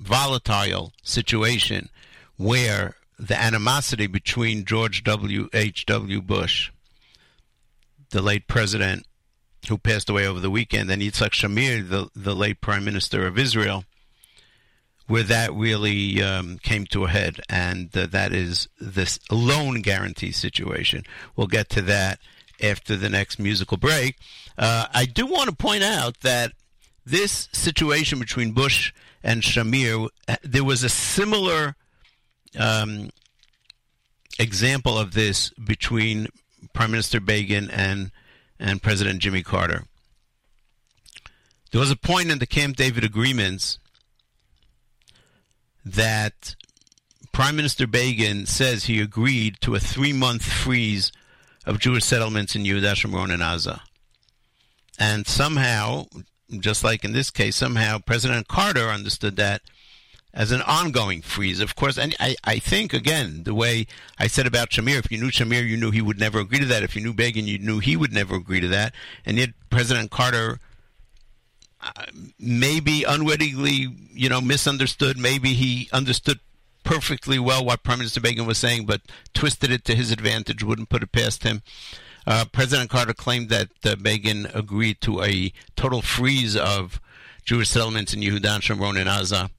[0.00, 1.88] volatile situation
[2.36, 5.48] where the animosity between George W.
[5.52, 5.86] H.
[5.86, 6.20] W.
[6.20, 6.70] Bush,
[8.10, 9.06] the late president
[9.68, 13.38] who passed away over the weekend, and Yitzhak Shamir, the, the late prime minister of
[13.38, 13.84] Israel,
[15.06, 20.32] where that really um, came to a head, and uh, that is this loan guarantee
[20.32, 21.02] situation.
[21.34, 22.20] We'll get to that
[22.62, 24.16] after the next musical break.
[24.56, 26.52] Uh, I do want to point out that
[27.04, 28.92] this situation between Bush
[29.22, 30.08] and Shamir,
[30.42, 31.74] there was a similar
[32.58, 33.10] um,
[34.38, 36.28] example of this between
[36.72, 38.10] Prime Minister Begin and
[38.58, 39.84] and President Jimmy Carter.
[41.70, 43.78] There was a point in the Camp David agreements
[45.84, 46.56] that
[47.32, 51.12] Prime Minister Begin says he agreed to a three month freeze
[51.66, 53.82] of Jewish settlements in Yehuda, Shomron, and Gaza.
[54.98, 56.06] And somehow,
[56.58, 59.62] just like in this case, somehow President Carter understood that
[60.38, 61.60] as an ongoing freeze.
[61.60, 63.86] Of course, and I, I think again the way
[64.18, 66.64] I said about Shamir, if you knew Shamir, you knew he would never agree to
[66.66, 66.84] that.
[66.84, 68.94] If you knew Begin, you knew he would never agree to that.
[69.26, 70.60] And yet President Carter
[71.80, 72.04] uh,
[72.38, 75.18] maybe unwittingly, you know, misunderstood.
[75.18, 76.38] Maybe he understood
[76.84, 79.02] perfectly well what Prime Minister Begin was saying, but
[79.34, 81.62] twisted it to his advantage, wouldn't put it past him.
[82.26, 87.00] Uh, President Carter claimed that uh, Begin agreed to a total freeze of
[87.44, 89.50] Jewish settlements in Yehudan, Shomron, and Gaza.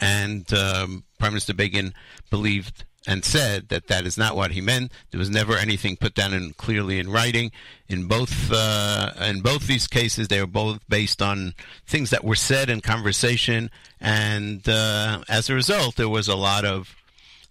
[0.00, 1.94] And um, Prime Minister Begin
[2.30, 4.92] believed and said that that is not what he meant.
[5.10, 7.50] There was never anything put down in, clearly in writing.
[7.88, 11.54] In both uh, in both these cases, they were both based on
[11.86, 16.66] things that were said in conversation, and uh, as a result, there was a lot
[16.66, 16.94] of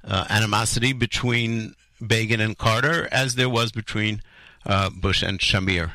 [0.03, 1.73] uh, animosity between
[2.05, 4.21] Begin and Carter, as there was between
[4.67, 5.93] uh, Bush and Shamir.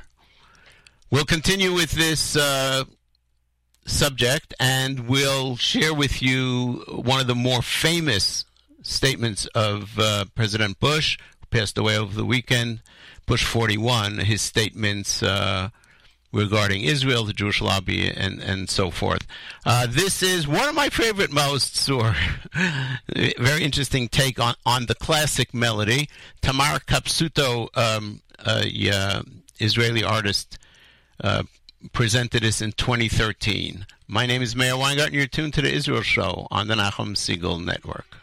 [1.10, 2.84] We'll continue with this uh,
[3.92, 8.44] subject, and we'll share with you one of the more famous
[8.82, 12.80] statements of uh, President Bush, who passed away over the weekend,
[13.26, 15.68] Bush 41, his statements uh,
[16.32, 19.26] regarding Israel, the Jewish lobby, and, and so forth.
[19.64, 22.16] Uh, this is one of my favorite most, or
[23.38, 26.08] very interesting take on, on the classic melody.
[26.40, 29.22] Tamar Kapsuto, um, a
[29.60, 30.58] Israeli artist,
[31.22, 31.44] uh,
[31.92, 33.86] presented this in 2013.
[34.06, 35.14] My name is Meir Weingarten.
[35.14, 38.16] You're tuned to the Israel Show on the Nachum Segal Network.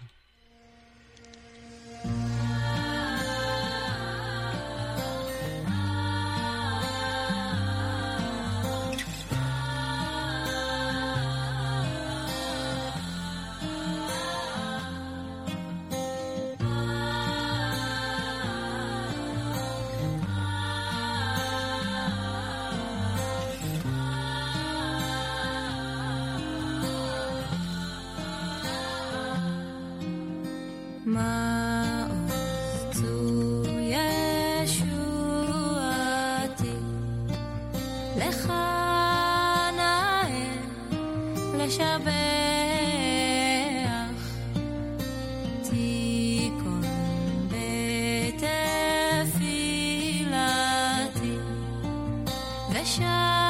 [52.69, 53.48] The show.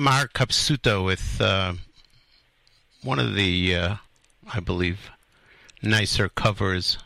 [0.00, 1.74] Tamar Kapsuto with uh,
[3.02, 3.94] one of the, uh,
[4.50, 5.10] I believe,
[5.82, 6.96] nicer covers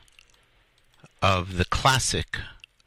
[1.21, 2.39] of the classic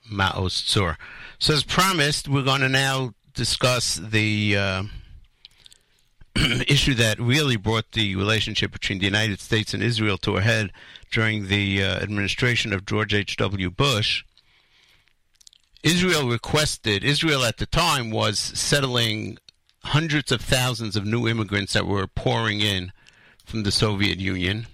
[0.09, 0.95] Tzur.
[1.39, 4.83] So, as promised, we're going to now discuss the uh,
[6.69, 10.71] issue that really brought the relationship between the United States and Israel to a head
[11.11, 13.71] during the uh, administration of George H.W.
[13.71, 14.23] Bush.
[15.83, 19.37] Israel requested, Israel at the time was settling
[19.87, 22.91] hundreds of thousands of new immigrants that were pouring in
[23.45, 24.67] from the Soviet Union.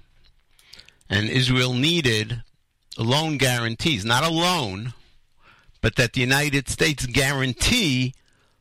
[1.09, 2.43] And Israel needed
[2.97, 4.93] loan guarantees, not a loan,
[5.81, 8.13] but that the United States guarantee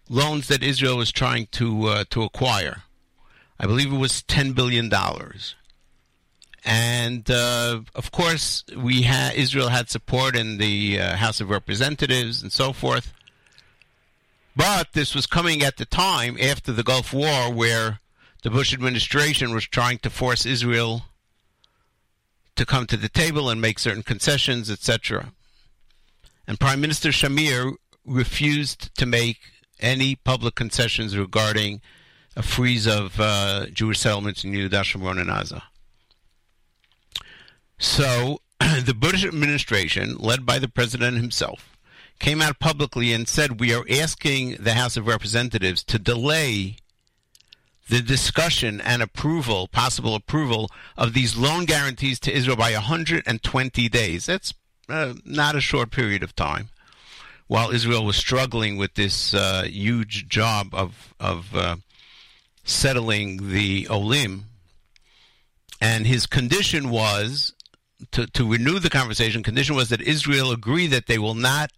[0.09, 2.83] loans that Israel was trying to uh, to acquire.
[3.59, 5.55] I believe it was ten billion dollars,
[6.65, 12.43] and uh, of course we had Israel had support in the uh, House of Representatives
[12.43, 13.13] and so forth.
[14.55, 18.01] But this was coming at the time after the Gulf War, where
[18.43, 21.05] the Bush administration was trying to force Israel
[22.57, 25.33] to come to the table and make certain concessions, etc.
[26.47, 27.75] And Prime Minister Shamir
[28.05, 29.39] refused to make
[29.81, 31.81] any public concessions regarding
[32.37, 35.63] a freeze of uh, Jewish settlements in Yehuda, Shomron, and Gaza.
[37.79, 41.72] So the Bush administration, led by the president himself,
[42.23, 46.77] came out publicly and said, We are asking the House of Representatives to delay
[47.89, 54.27] the discussion and approval, possible approval, of these loan guarantees to Israel by 120 days.
[54.27, 54.55] That's
[54.89, 56.69] uh, not a short period of time.
[57.49, 61.77] While Israel was struggling with this uh, huge job of, of uh,
[62.63, 64.45] settling the Olim,
[65.81, 67.53] and his condition was
[68.13, 71.73] to, to renew the conversation, condition was that Israel agree that they will not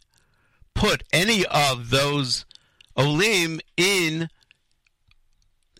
[0.74, 2.44] put any of those
[2.96, 4.28] Olim in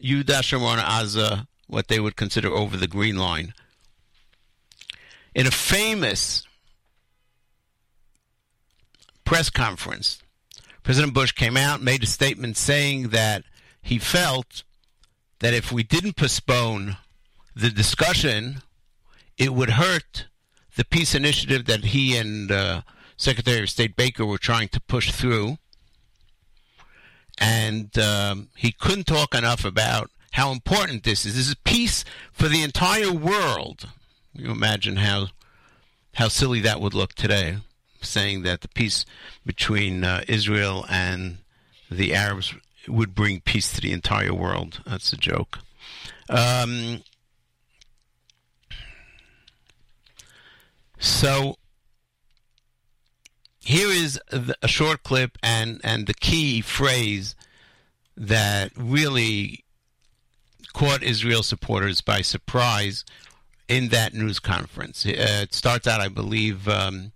[0.03, 3.55] Yudah Shomron Aza, what they would consider over the green line.
[5.35, 6.47] In a famous
[9.25, 10.23] press conference,
[10.83, 13.45] President Bush came out made a statement saying that
[13.83, 14.63] he felt
[15.41, 16.97] that if we didn't postpone
[17.57, 18.63] the discussion,
[19.39, 20.27] it would hurt
[20.77, 22.83] the peace initiative that he and uh,
[23.17, 25.59] Secretary of State Baker were trying to push through.
[27.39, 31.37] And um, he couldn't talk enough about how important this is.
[31.37, 33.89] This is peace for the entire world.
[34.33, 35.29] You imagine how
[36.15, 37.59] how silly that would look today,
[38.01, 39.05] saying that the peace
[39.45, 41.39] between uh, Israel and
[41.91, 42.55] the Arabs
[42.87, 44.81] would bring peace to the entire world.
[44.87, 45.59] That's a joke.
[46.29, 47.03] Um,
[50.99, 51.57] so
[53.65, 54.21] here is
[54.63, 57.35] a short clip and, and the key phrase
[58.17, 59.65] that really
[60.73, 63.05] caught Israel supporters by surprise
[63.69, 65.07] in that news conference.
[65.07, 65.13] Uh,
[65.43, 67.13] it starts out, I believe, um,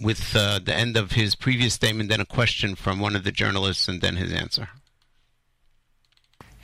[0.00, 3.32] with uh, the end of his previous statement, then a question from one of the
[3.32, 4.68] journalists, and then his answer.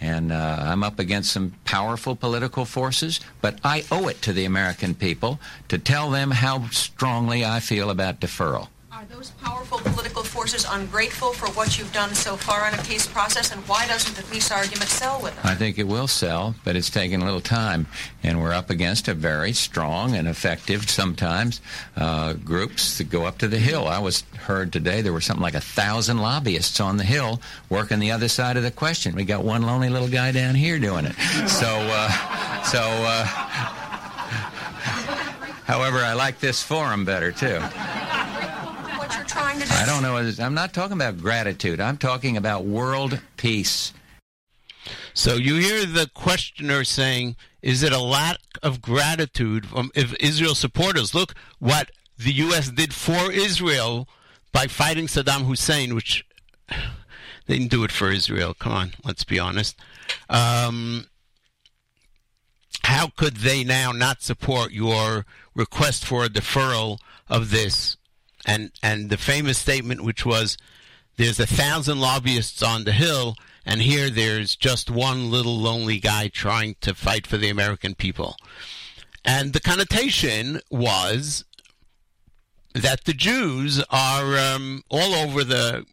[0.03, 4.44] And uh, I'm up against some powerful political forces, but I owe it to the
[4.44, 5.38] American people
[5.68, 8.66] to tell them how strongly I feel about deferral.
[8.95, 13.07] Are those powerful political forces ungrateful for what you've done so far in a peace
[13.07, 15.47] process, and why doesn't the peace argument sell with them?
[15.47, 17.86] I think it will sell, but it's taking a little time,
[18.22, 21.62] and we're up against a very strong and effective, sometimes,
[21.97, 23.88] uh, groups that go up to the Hill.
[23.88, 27.40] I was heard today there were something like a thousand lobbyists on the Hill
[27.70, 29.14] working the other side of the question.
[29.14, 31.14] We got one lonely little guy down here doing it.
[31.49, 32.80] So, uh, so.
[32.82, 33.24] Uh,
[35.64, 37.59] however, I like this forum better too?
[39.82, 40.44] I don't know.
[40.44, 41.80] I'm not talking about gratitude.
[41.80, 43.92] I'm talking about world peace.
[45.12, 50.54] So you hear the questioner saying, "Is it a lack of gratitude from if Israel
[50.54, 51.16] supporters?
[51.16, 52.70] Look what the U.S.
[52.70, 54.08] did for Israel
[54.52, 56.24] by fighting Saddam Hussein, which
[56.68, 58.54] they didn't do it for Israel.
[58.54, 59.76] Come on, let's be honest.
[60.30, 61.08] Um,
[62.84, 65.26] how could they now not support your
[65.56, 67.96] request for a deferral of this
[68.47, 70.57] and and the famous statement which was
[71.16, 76.28] there's a thousand lobbyists on the hill and here there's just one little lonely guy
[76.28, 78.36] trying to fight for the American people.
[79.24, 81.45] And the connotation was
[82.74, 85.84] that the Jews are um, all over the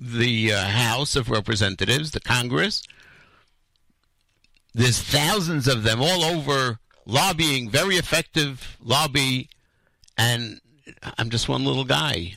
[0.00, 2.82] the uh, House of Representatives, the Congress.
[4.74, 9.48] There's thousands of them all over lobbying, very effective lobby,
[10.18, 10.60] and
[11.18, 12.34] I'm just one little guy.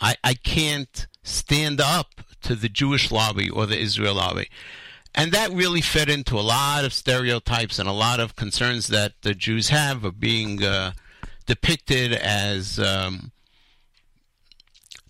[0.00, 2.08] I, I can't stand up
[2.42, 4.48] to the Jewish lobby or the Israel lobby.
[5.14, 9.12] And that really fed into a lot of stereotypes and a lot of concerns that
[9.22, 10.92] the Jews have of being uh,
[11.46, 13.30] depicted as um,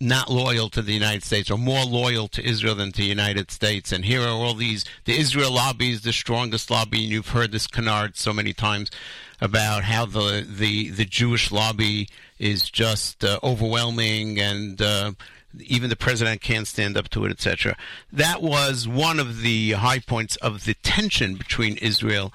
[0.03, 3.49] not loyal to the United States or more loyal to Israel than to the United
[3.49, 3.91] States.
[3.91, 7.51] And here are all these the Israel lobby is the strongest lobby, and you've heard
[7.51, 8.91] this canard so many times
[9.41, 15.13] about how the the, the Jewish lobby is just uh, overwhelming and uh,
[15.59, 17.77] even the president can't stand up to it, etc.
[18.11, 22.33] That was one of the high points of the tension between Israel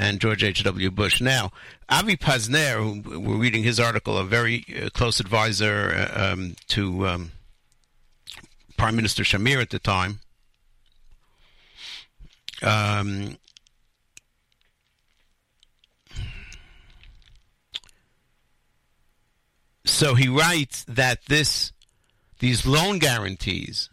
[0.00, 0.90] and George H.W.
[0.90, 1.20] Bush.
[1.20, 1.52] Now,
[1.90, 7.06] Avi Pazner, who we're reading his article, a very uh, close advisor uh, um, to
[7.06, 7.32] um,
[8.78, 10.20] Prime Minister Shamir at the time,
[12.62, 13.36] um,
[19.84, 21.72] so he writes that this
[22.38, 23.90] these loan guarantees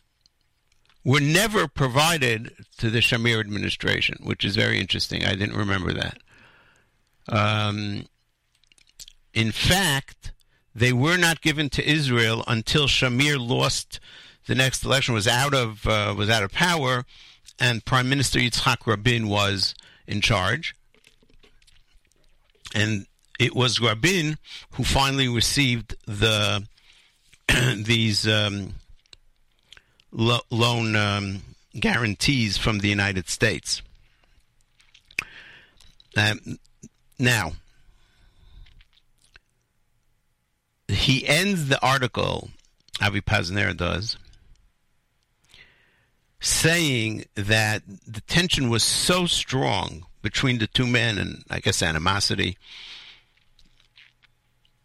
[1.07, 5.23] were never provided to the Shamir administration, which is very interesting.
[5.23, 6.17] I didn't remember that.
[7.29, 8.07] Um,
[9.33, 10.33] in fact,
[10.75, 14.01] they were not given to Israel until Shamir lost
[14.47, 17.05] the next election, was out of uh, was out of power,
[17.57, 19.75] and Prime Minister Yitzhak Rabin was
[20.07, 20.75] in charge.
[22.75, 23.05] And
[23.39, 24.37] it was Rabin
[24.71, 26.67] who finally received the
[27.77, 28.73] these um,
[30.11, 31.41] lo- loan um,
[31.79, 33.81] guarantees from the United States.
[36.15, 36.59] Um,
[37.19, 37.53] now,
[40.87, 42.49] he ends the article,
[43.01, 44.17] Avi Pazner does,
[46.39, 52.57] saying that the tension was so strong between the two men and I guess animosity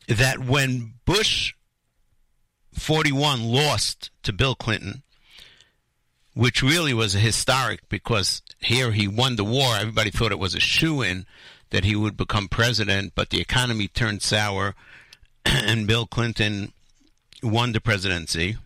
[0.09, 1.55] that when Bush
[2.75, 5.03] 41 lost to Bill Clinton,
[6.35, 9.77] which really was historic because here he won the war.
[9.77, 11.27] Everybody thought it was a shoe in
[11.71, 14.75] that he would become president, but the economy turned sour
[15.45, 16.73] and Bill Clinton
[17.43, 18.57] won the presidency.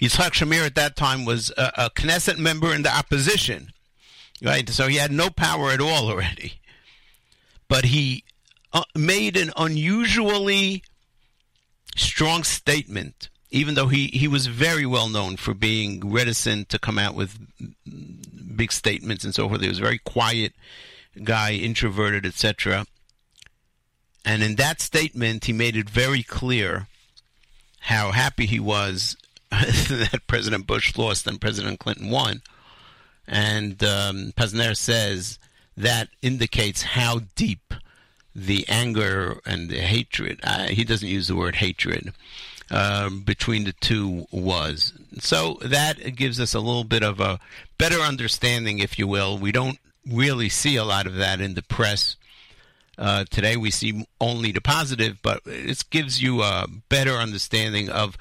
[0.00, 3.72] Yitzhak Shamir at that time was a, a Knesset member in the opposition,
[4.42, 4.68] right?
[4.68, 6.54] So he had no power at all already.
[7.68, 8.24] But he
[8.72, 10.82] uh, made an unusually
[11.96, 16.98] strong statement, even though he, he was very well known for being reticent to come
[16.98, 17.38] out with
[18.56, 19.60] big statements and so forth.
[19.60, 20.54] He was a very quiet
[21.22, 22.86] guy, introverted, etc.
[24.24, 26.88] And in that statement, he made it very clear
[27.80, 29.16] how happy he was
[29.50, 32.40] that President Bush lost and President Clinton won.
[33.28, 35.38] And um, Pazner says
[35.76, 37.74] that indicates how deep
[38.34, 42.14] the anger and the hatred, uh, he doesn't use the word hatred,
[42.72, 44.94] uh, between the two was.
[45.18, 47.38] So that gives us a little bit of a
[47.78, 49.36] better understanding, if you will.
[49.36, 49.78] We don't
[50.10, 52.16] really see a lot of that in the press.
[52.96, 58.16] Uh, today we see only the positive, but it gives you a better understanding of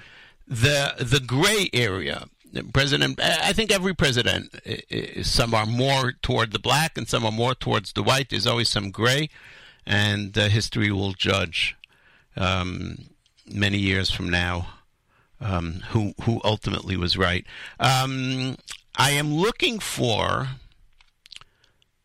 [0.47, 2.25] the the gray area.
[2.73, 4.53] President, I think every president,
[5.21, 8.29] some are more toward the black and some are more towards the white.
[8.29, 9.29] There's always some gray
[9.85, 11.77] and uh, history will judge
[12.35, 13.10] um,
[13.45, 14.67] many years from now
[15.41, 17.45] um, who who ultimately was right.
[17.79, 18.57] Um,
[18.95, 20.49] I am looking for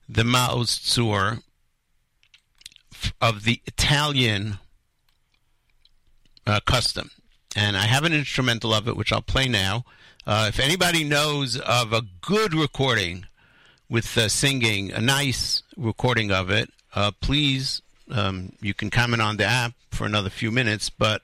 [0.08, 1.42] the Maoz Tzur
[3.20, 4.58] of the Italian
[6.46, 7.10] uh, custom,
[7.54, 9.84] and I have an instrumental of it which I'll play now.
[10.26, 13.26] Uh, if anybody knows of a good recording
[13.88, 19.36] with uh, singing, a nice recording of it, uh, please, um, you can comment on
[19.36, 21.22] the app for another few minutes, but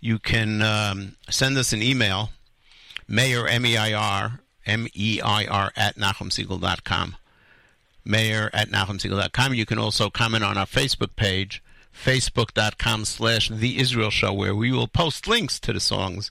[0.00, 2.30] you can um, send us an email,
[3.06, 7.16] Meir, M-E-I-R, M-E-I-R, at NachumSegal.com.
[8.04, 9.54] Meir at NachumSegal.com.
[9.54, 11.62] You can also comment on our Facebook page,
[11.94, 16.30] facebook.com slash The Israel Show, where we will post links to the songs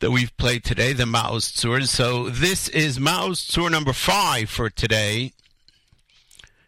[0.00, 1.86] that we've played today, the Maoz Tzur.
[1.86, 5.32] So this is Maoz Tzur number five for today.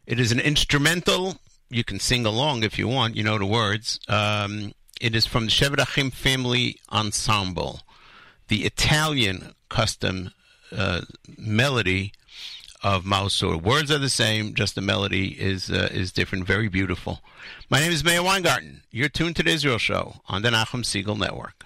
[0.06, 1.36] It is an instrumental.
[1.70, 3.16] You can sing along if you want.
[3.16, 4.00] You know the words.
[4.08, 7.80] Um, it is from the Shevet Achim Family Ensemble,
[8.48, 10.32] the Italian custom
[10.76, 11.02] uh,
[11.38, 12.12] melody
[12.82, 13.62] of Maoz Tzur.
[13.62, 16.46] Words are the same, just the melody is uh, is different.
[16.46, 17.20] Very beautiful.
[17.70, 18.82] My name is Meir Weingarten.
[18.90, 21.64] You're tuned to the Israel Show on the Nachum Segal Network.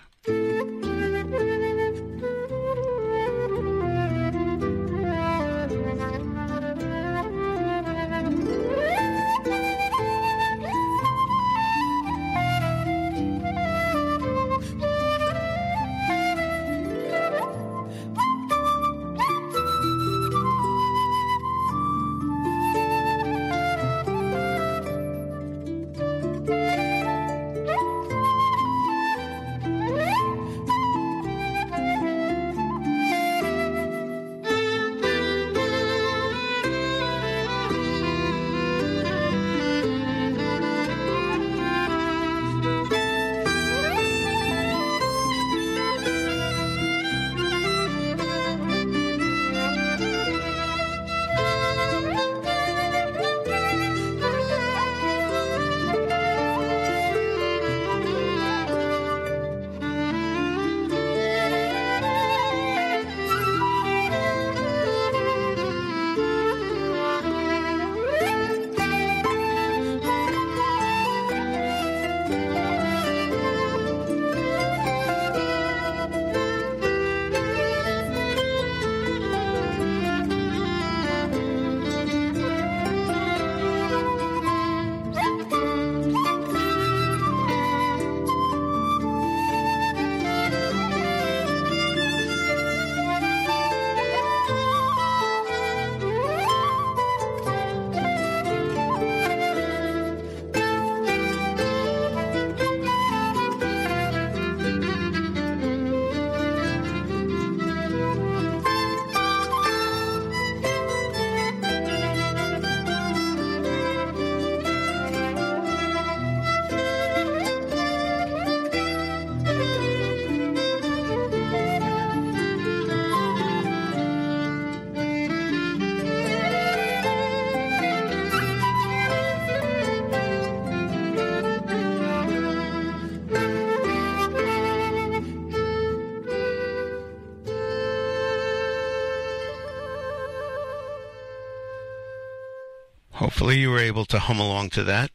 [143.35, 145.11] Hopefully, you were able to hum along to that.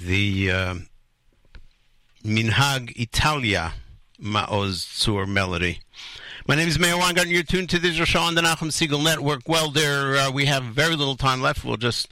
[0.00, 0.74] The uh,
[2.24, 3.74] Minhag Italia
[4.18, 5.80] Maoz Tzur melody.
[6.48, 9.04] My name is Meir and You're tuned to the Israel Show on the Nachum Segal
[9.04, 9.42] Network.
[9.46, 11.62] Well, there uh, we have very little time left.
[11.62, 12.08] We'll just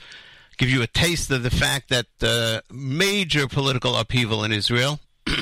[0.58, 5.00] give you a taste of the fact that uh, major political upheaval in Israel.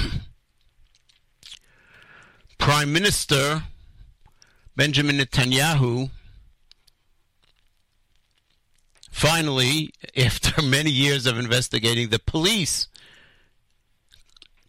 [2.59, 3.65] Prime Minister
[4.77, 6.11] Benjamin Netanyahu
[9.21, 12.89] finally, after many years of investigating, the police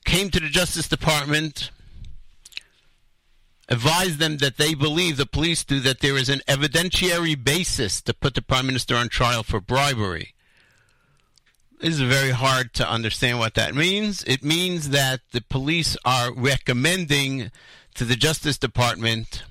[0.03, 1.71] came to the Justice Department
[3.69, 8.13] advised them that they believe, the police do, that there is an evidentiary basis to
[8.13, 10.33] put the prime minister on trial for bribery.
[11.79, 14.21] It is very hard to understand what that means.
[14.25, 17.51] It means that the police are recommending
[17.95, 19.43] to the Justice Department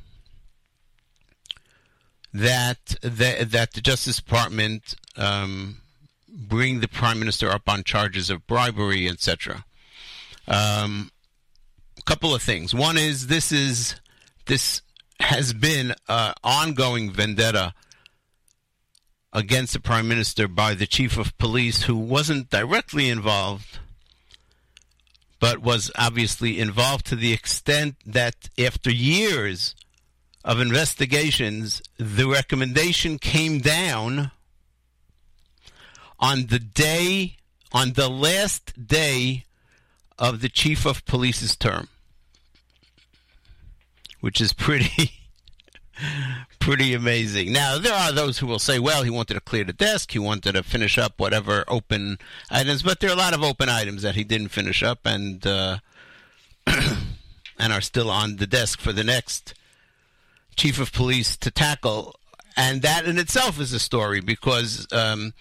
[2.32, 5.78] that the, that the Justice Department um,
[6.28, 9.64] bring the prime minister up on charges of bribery, etc.
[10.46, 11.10] Um,
[11.98, 12.74] a couple of things.
[12.74, 13.96] One is this is
[14.46, 14.82] this
[15.20, 17.74] has been an ongoing vendetta
[19.32, 23.78] against the prime minister by the chief of police, who wasn't directly involved,
[25.38, 29.74] but was obviously involved to the extent that after years
[30.44, 34.30] of investigations, the recommendation came down
[36.18, 37.36] on the day,
[37.72, 39.44] on the last day
[40.18, 41.88] of the chief of police's term
[44.20, 45.12] which is pretty
[46.58, 47.52] pretty amazing.
[47.52, 50.18] Now, there are those who will say, well, he wanted to clear the desk, he
[50.18, 52.18] wanted to finish up whatever open
[52.50, 55.46] items, but there are a lot of open items that he didn't finish up and
[55.46, 55.78] uh,
[56.66, 59.54] and are still on the desk for the next
[60.60, 62.14] chief of police to tackle.
[62.54, 65.32] And that in itself is a story because um,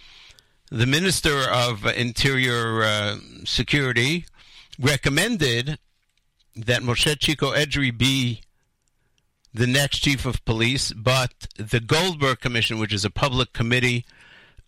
[0.71, 4.25] the Minister of Interior uh, Security
[4.79, 5.77] recommended
[6.55, 8.43] that Moshe Chico Edrei be
[9.53, 14.05] the next chief of police, but the Goldberg Commission, which is a public committee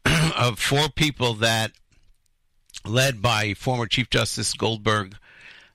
[0.38, 1.72] of four people that
[2.84, 5.16] led by former Chief Justice Goldberg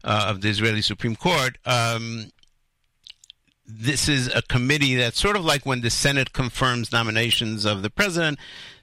[0.04, 1.56] uh, of the Israeli Supreme Court.
[1.64, 2.30] Um,
[3.68, 7.90] this is a committee that's sort of like when the Senate confirms nominations of the
[7.90, 8.38] president.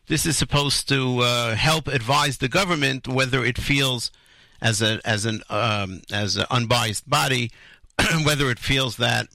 [0.07, 4.11] This is supposed to uh, help advise the government whether it feels,
[4.61, 7.51] as a as an um, as an unbiased body,
[8.23, 9.27] whether it feels that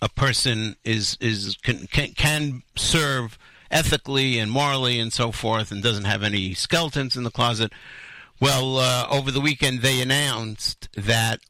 [0.00, 3.38] a person is is can, can, can serve
[3.70, 7.72] ethically and morally and so forth, and doesn't have any skeletons in the closet.
[8.40, 11.40] Well, uh, over the weekend they announced that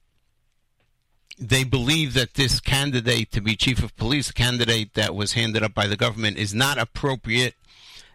[1.39, 5.75] they believe that this candidate to be chief of police, candidate that was handed up
[5.75, 7.55] by the government, is not appropriate,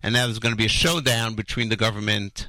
[0.01, 2.47] and that there's going to be a showdown between the government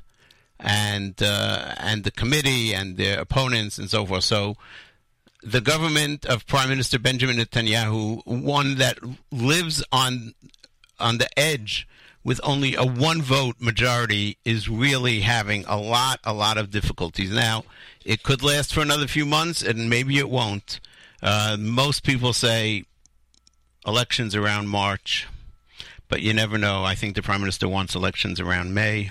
[0.59, 4.25] and uh, and the committee and their opponents and so forth.
[4.25, 4.57] So
[5.43, 8.99] the government of Prime Minister Benjamin Netanyahu, one that
[9.33, 10.35] lives on
[10.99, 11.89] on the edge
[12.23, 17.31] with only a one vote majority, is really having a lot, a lot of difficulties.
[17.31, 17.65] Now,
[18.05, 20.81] it could last for another few months, and maybe it won't.
[21.23, 22.85] Uh, most people say
[23.87, 25.29] elections around March,
[26.09, 26.85] but you never know.
[26.85, 29.11] I think the Prime Minister wants elections around May.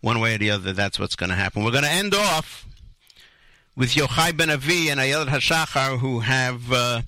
[0.00, 1.62] One way or the other, that's what's going to happen.
[1.62, 2.66] We're going to end off
[3.76, 7.02] with Yochai Ben Avi and Ayelet Hashachar, who have uh,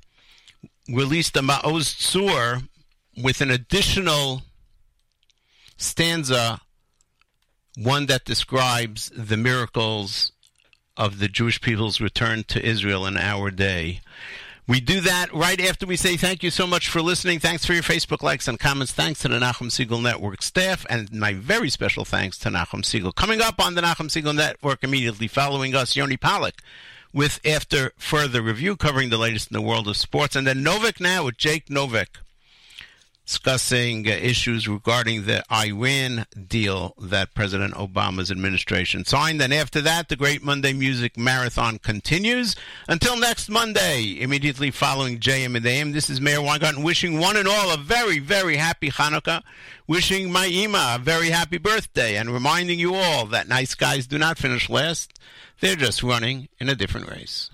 [0.89, 2.69] released the Ma'oz Tzur
[3.23, 4.43] with an additional
[5.77, 6.61] stanza,
[7.77, 10.32] one that describes the miracles
[10.97, 14.01] of the Jewish people's return to Israel in our day.
[14.69, 17.41] We do that right after we say thank you so much for listening.
[17.41, 18.93] Thanks for your Facebook likes and comments.
[18.93, 23.15] Thanks to the Nachum Segal Network staff, and my very special thanks to Nachum Segal.
[23.15, 26.63] Coming up on the Nachum Segal Network immediately following us, Yoni Pollock
[27.13, 30.37] with After Further Review, covering the latest in the world of sports.
[30.37, 32.21] And then Novak Now with Jake Novak
[33.33, 39.41] discussing uh, issues regarding the Iran deal that President Obama's administration signed.
[39.41, 42.55] And after that, the Great Monday Music Marathon continues.
[42.89, 47.49] Until next Monday, immediately following JM and AM, this is Mayor Weingarten wishing one and
[47.49, 49.43] all a very, very happy Hanukkah,
[49.87, 54.19] wishing my Ima a very happy birthday, and reminding you all that nice guys do
[54.19, 55.19] not finish last.
[55.61, 57.51] They're just running in a different race.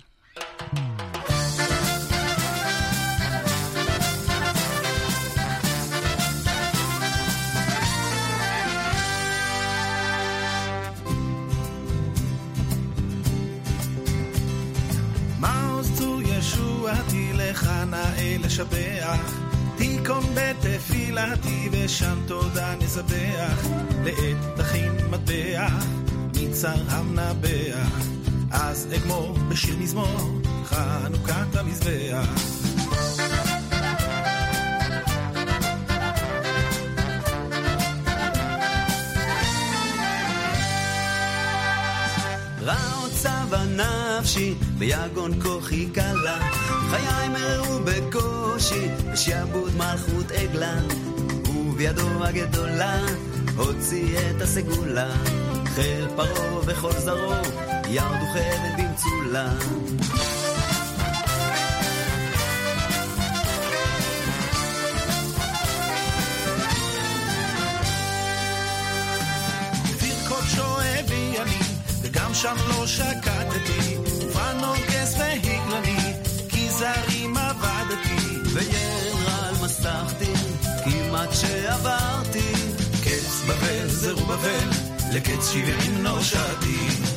[17.88, 19.34] נאה לשבח,
[19.78, 23.68] תיכון בתפילתי ושם תודה נזבח,
[24.04, 25.68] לעת תכין מטבע,
[26.34, 27.98] מצר המנבח.
[28.52, 32.28] אז אגמור בשיר מזמור, חנוכת המזבח.
[43.79, 46.39] נפשי, ביגון כוחי קלה.
[46.91, 50.81] חיי מרעו בקושי, בשעבוד מלכות עגלה.
[51.49, 53.01] ובידו הגדולה,
[53.57, 55.11] הוציא את הסגולה.
[55.67, 57.33] חיל פרעה וכל זרעו,
[57.89, 59.49] ירדו חבל במצולה.
[72.29, 76.15] וגם שם לא שקטתי, ופנוגס והגלני,
[76.49, 80.33] כי זרים עבדתי, וירע על מסכתי,
[80.85, 82.53] כמעט שעברתי,
[83.05, 84.69] קץ בבל זרו בבל,
[85.13, 87.08] לקץ שבעים נושעתי.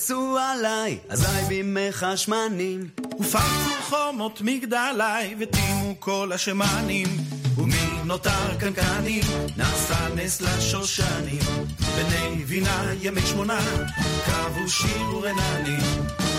[0.00, 2.88] קפצו עליי, אזי בימך שמנים.
[3.20, 7.06] ופרצו חומות מגדלי, וטימו כל השמנים.
[7.58, 9.22] ומי נותר קנקנים,
[9.56, 11.42] נעשה נס לשושנים.
[11.96, 13.60] בני בינה ימי שמונה,
[14.26, 16.29] קבו שיר ורננים.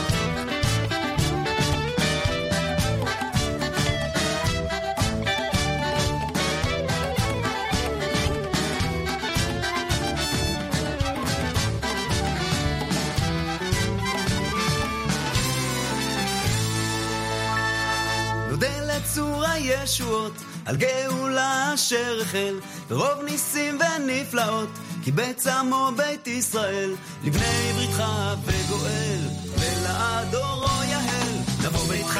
[19.81, 20.33] הישועות,
[20.65, 24.69] על גאולה אשר החל, ורוב ניסים ונפלאות,
[25.03, 28.03] קיבץ עמו בית ישראל, לבני בריתך
[28.45, 29.19] וגואל,
[29.57, 31.33] ולעדורו יהל,
[31.65, 32.19] נבוא ביתך,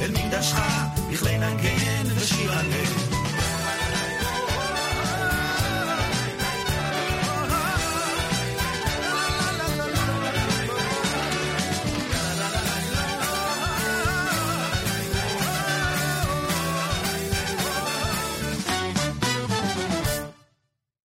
[0.00, 0.58] אל מקדשך,
[1.12, 3.11] בכלי נגן ושיר הלל.